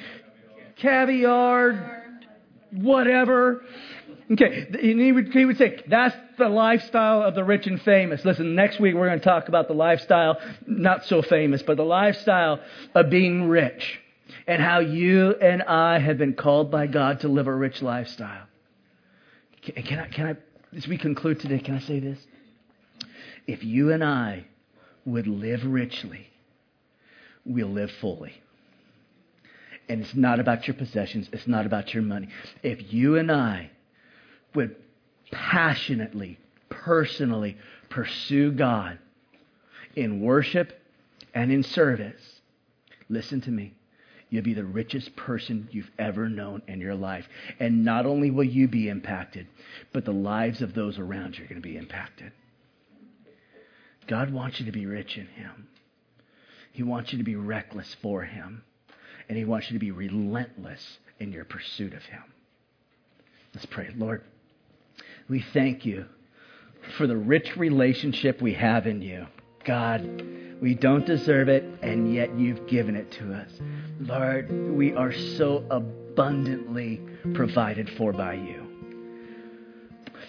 caviar, 0.77 2.05
whatever. 2.71 3.65
Okay, 4.31 4.69
and 4.69 5.01
he 5.01 5.11
would, 5.11 5.33
he 5.33 5.45
would 5.45 5.59
say, 5.59 5.83
that's 5.89 6.17
the 6.39 6.49
lifestyle 6.49 7.25
of 7.25 7.35
the 7.35 7.43
rich 7.43 7.67
and 7.67 7.83
famous. 7.83 8.25
Listen, 8.25 8.55
next 8.55 8.79
week 8.79 8.95
we're 8.95 9.09
going 9.09 9.19
to 9.19 9.25
talk 9.25 9.49
about 9.49 9.67
the 9.67 9.75
lifestyle, 9.75 10.39
not 10.69 11.05
so 11.05 11.23
famous, 11.23 11.63
but 11.63 11.77
the 11.77 11.83
lifestyle 11.83 12.61
of 12.95 13.11
being 13.11 13.49
rich 13.49 14.01
and 14.47 14.63
how 14.63 14.79
you 14.79 15.35
and 15.35 15.65
I 15.65 15.99
have 15.99 16.17
been 16.17 16.35
called 16.35 16.71
by 16.71 16.87
God 16.87 17.21
to 17.21 17.29
live 17.29 17.49
a 17.49 17.55
rich 17.55 17.83
lifestyle. 17.83 18.47
Can, 19.63 19.83
can 19.83 19.99
I, 19.99 20.09
can 20.09 20.27
I, 20.27 20.77
as 20.77 20.87
we 20.87 20.99
conclude 20.99 21.41
today, 21.41 21.59
can 21.59 21.75
I 21.75 21.81
say 21.81 22.01
this? 22.01 22.19
If 23.47 23.65
you 23.65 23.93
and 23.93 24.05
I 24.05 24.47
would 25.05 25.27
live 25.27 25.65
richly, 25.65 26.29
we'll 27.45 27.69
live 27.69 27.91
fully. 28.01 28.33
And 29.89 30.03
it's 30.03 30.15
not 30.15 30.41
about 30.41 30.67
your 30.67 30.75
possessions, 30.75 31.29
it's 31.33 31.47
not 31.47 31.67
about 31.67 31.93
your 31.93 32.03
money. 32.03 32.29
If 32.63 32.93
you 32.93 33.17
and 33.17 33.31
I 33.31 33.71
would 34.55 34.77
passionately, 35.31 36.39
personally 36.69 37.57
pursue 37.91 38.53
God 38.53 38.99
in 39.97 40.21
worship 40.21 40.73
and 41.35 41.53
in 41.53 41.63
service, 41.63 42.41
listen 43.09 43.41
to 43.43 43.51
me. 43.51 43.75
You'll 44.33 44.43
be 44.43 44.55
the 44.55 44.65
richest 44.65 45.15
person 45.15 45.69
you've 45.73 45.91
ever 45.99 46.27
known 46.27 46.63
in 46.67 46.81
your 46.81 46.95
life. 46.95 47.29
And 47.61 47.85
not 47.85 48.07
only 48.07 48.31
will 48.31 48.45
you 48.45 48.67
be 48.67 48.89
impacted, 48.89 49.47
but 49.93 50.07
the 50.07 50.13
lives 50.13 50.63
of 50.63 50.73
those 50.73 50.99
around 50.99 51.37
you 51.37 51.45
are 51.45 51.49
going 51.49 51.61
to 51.61 51.69
be 51.69 51.77
impacted. 51.77 52.33
God 54.09 54.33
wants 54.33 54.59
you 54.59 54.65
to 54.65 54.73
be 54.73 54.87
rich 54.87 55.19
in 55.19 55.27
Him. 55.27 55.69
He 56.73 56.83
wants 56.83 57.13
you 57.13 57.19
to 57.19 57.25
be 57.25 57.37
reckless 57.37 57.95
for 58.01 58.23
Him. 58.23 58.65
And 59.29 59.37
He 59.37 59.45
wants 59.45 59.71
you 59.71 59.75
to 59.75 59.85
be 59.85 59.91
relentless 59.91 60.97
in 61.21 61.31
your 61.31 61.45
pursuit 61.45 61.93
of 61.93 62.03
Him. 62.05 62.23
Let's 63.55 63.67
pray. 63.67 63.91
Lord, 63.95 64.23
we 65.29 65.45
thank 65.53 65.85
you 65.85 66.07
for 66.97 67.07
the 67.07 67.19
rich 67.19 67.55
relationship 67.59 68.41
we 68.41 68.55
have 68.55 68.87
in 68.87 69.03
you. 69.03 69.27
God, 69.65 70.23
we 70.61 70.75
don't 70.75 71.05
deserve 71.05 71.49
it, 71.49 71.65
and 71.83 72.15
yet 72.15 72.37
you've 72.39 72.67
given 72.69 72.95
it 72.95 73.11
to 73.13 73.35
us. 73.35 73.51
Lord, 74.01 74.51
we 74.77 74.95
are 74.95 75.13
so 75.13 75.65
abundantly 75.71 77.01
provided 77.35 77.91
for 77.91 78.13
by 78.13 78.35
you. 78.35 78.63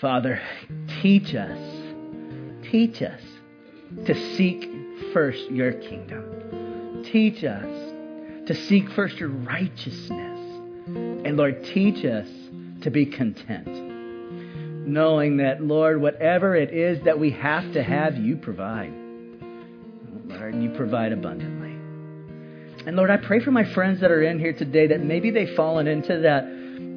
Father, 0.01 0.41
teach 1.01 1.35
us, 1.35 1.59
teach 2.63 3.01
us 3.01 3.21
to 4.05 4.35
seek 4.35 4.69
first 5.13 5.49
your 5.51 5.73
kingdom. 5.73 7.03
Teach 7.03 7.43
us 7.43 7.93
to 8.47 8.53
seek 8.53 8.89
first 8.91 9.17
your 9.17 9.29
righteousness. 9.29 10.39
And 10.87 11.37
Lord, 11.37 11.63
teach 11.63 12.03
us 12.05 12.27
to 12.81 12.89
be 12.89 13.05
content. 13.05 13.67
Knowing 14.87 15.37
that, 15.37 15.63
Lord, 15.63 16.01
whatever 16.01 16.55
it 16.55 16.73
is 16.73 17.03
that 17.05 17.19
we 17.19 17.31
have 17.31 17.71
to 17.73 17.83
have, 17.83 18.17
you 18.17 18.35
provide. 18.35 19.02
And 20.51 20.61
you 20.61 20.71
provide 20.71 21.13
abundantly. 21.13 21.71
And 22.85 22.97
Lord, 22.97 23.09
I 23.09 23.15
pray 23.17 23.39
for 23.39 23.51
my 23.51 23.63
friends 23.63 24.01
that 24.01 24.11
are 24.11 24.21
in 24.21 24.39
here 24.39 24.51
today 24.51 24.87
that 24.87 25.01
maybe 25.01 25.31
they've 25.31 25.55
fallen 25.55 25.87
into 25.87 26.19
that, 26.19 26.43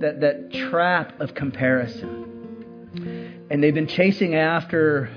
that, 0.00 0.20
that 0.20 0.52
trap 0.68 1.20
of 1.20 1.34
comparison. 1.34 3.46
And 3.48 3.62
they've 3.62 3.74
been 3.74 3.86
chasing 3.86 4.34
after 4.34 5.08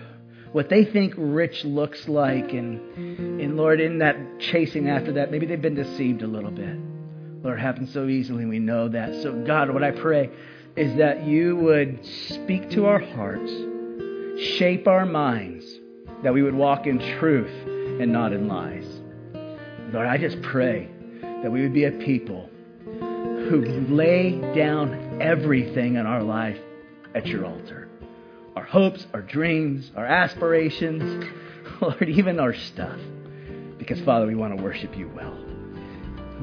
what 0.51 0.69
they 0.69 0.85
think 0.85 1.15
rich 1.17 1.65
looks 1.65 2.07
like. 2.07 2.53
And, 2.53 3.41
and 3.41 3.57
Lord, 3.57 3.81
in 3.81 3.97
that 3.99 4.39
chasing 4.39 4.89
after 4.89 5.13
that, 5.13 5.31
maybe 5.31 5.47
they've 5.47 5.59
been 5.59 5.73
deceived 5.73 6.21
a 6.21 6.27
little 6.27 6.51
bit. 6.51 6.77
Lord, 7.43 7.57
it 7.57 7.61
happens 7.61 7.91
so 7.93 8.07
easily, 8.07 8.45
we 8.45 8.59
know 8.59 8.89
that. 8.89 9.23
So, 9.23 9.43
God, 9.43 9.71
what 9.71 9.83
I 9.83 9.91
pray 9.91 10.29
is 10.75 10.97
that 10.97 11.23
you 11.23 11.55
would 11.55 12.05
speak 12.05 12.69
to 12.71 12.85
our 12.85 12.99
hearts, 12.99 13.49
shape 14.57 14.87
our 14.87 15.05
minds, 15.05 15.65
that 16.21 16.33
we 16.33 16.43
would 16.43 16.53
walk 16.53 16.85
in 16.85 16.99
truth 17.17 17.68
and 17.99 18.11
not 18.11 18.33
in 18.33 18.47
lies. 18.47 18.85
Lord, 19.93 20.07
I 20.07 20.17
just 20.17 20.41
pray 20.41 20.89
that 21.21 21.51
we 21.51 21.61
would 21.61 21.73
be 21.73 21.85
a 21.85 21.91
people 21.91 22.49
who 22.85 23.85
lay 23.89 24.39
down 24.55 25.21
everything 25.21 25.95
in 25.95 26.05
our 26.05 26.23
life 26.23 26.59
at 27.15 27.25
your 27.25 27.45
altar 27.45 27.89
our 28.55 28.65
hopes, 28.65 29.07
our 29.13 29.21
dreams, 29.21 29.89
our 29.95 30.05
aspirations, 30.05 31.25
Lord, 31.81 32.09
even 32.09 32.39
our 32.41 32.53
stuff. 32.53 32.99
Because, 33.77 34.01
Father, 34.01 34.27
we 34.27 34.35
want 34.35 34.57
to 34.57 34.61
worship 34.61 34.97
you 34.97 35.09
well. 35.15 35.33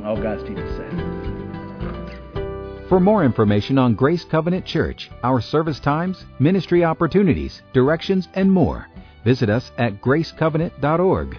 All 0.02 0.16
God's 0.16 0.42
people 0.44 0.66
said. 0.76 0.92
For 2.88 3.00
more 3.00 3.22
information 3.22 3.76
on 3.78 3.94
Grace 3.96 4.24
Covenant 4.24 4.64
Church, 4.64 5.10
our 5.22 5.42
service 5.42 5.78
times, 5.78 6.24
ministry 6.38 6.84
opportunities, 6.84 7.60
directions, 7.74 8.28
and 8.32 8.50
more, 8.50 8.86
visit 9.24 9.50
us 9.50 9.70
at 9.76 10.00
gracecovenant.org. 10.00 11.38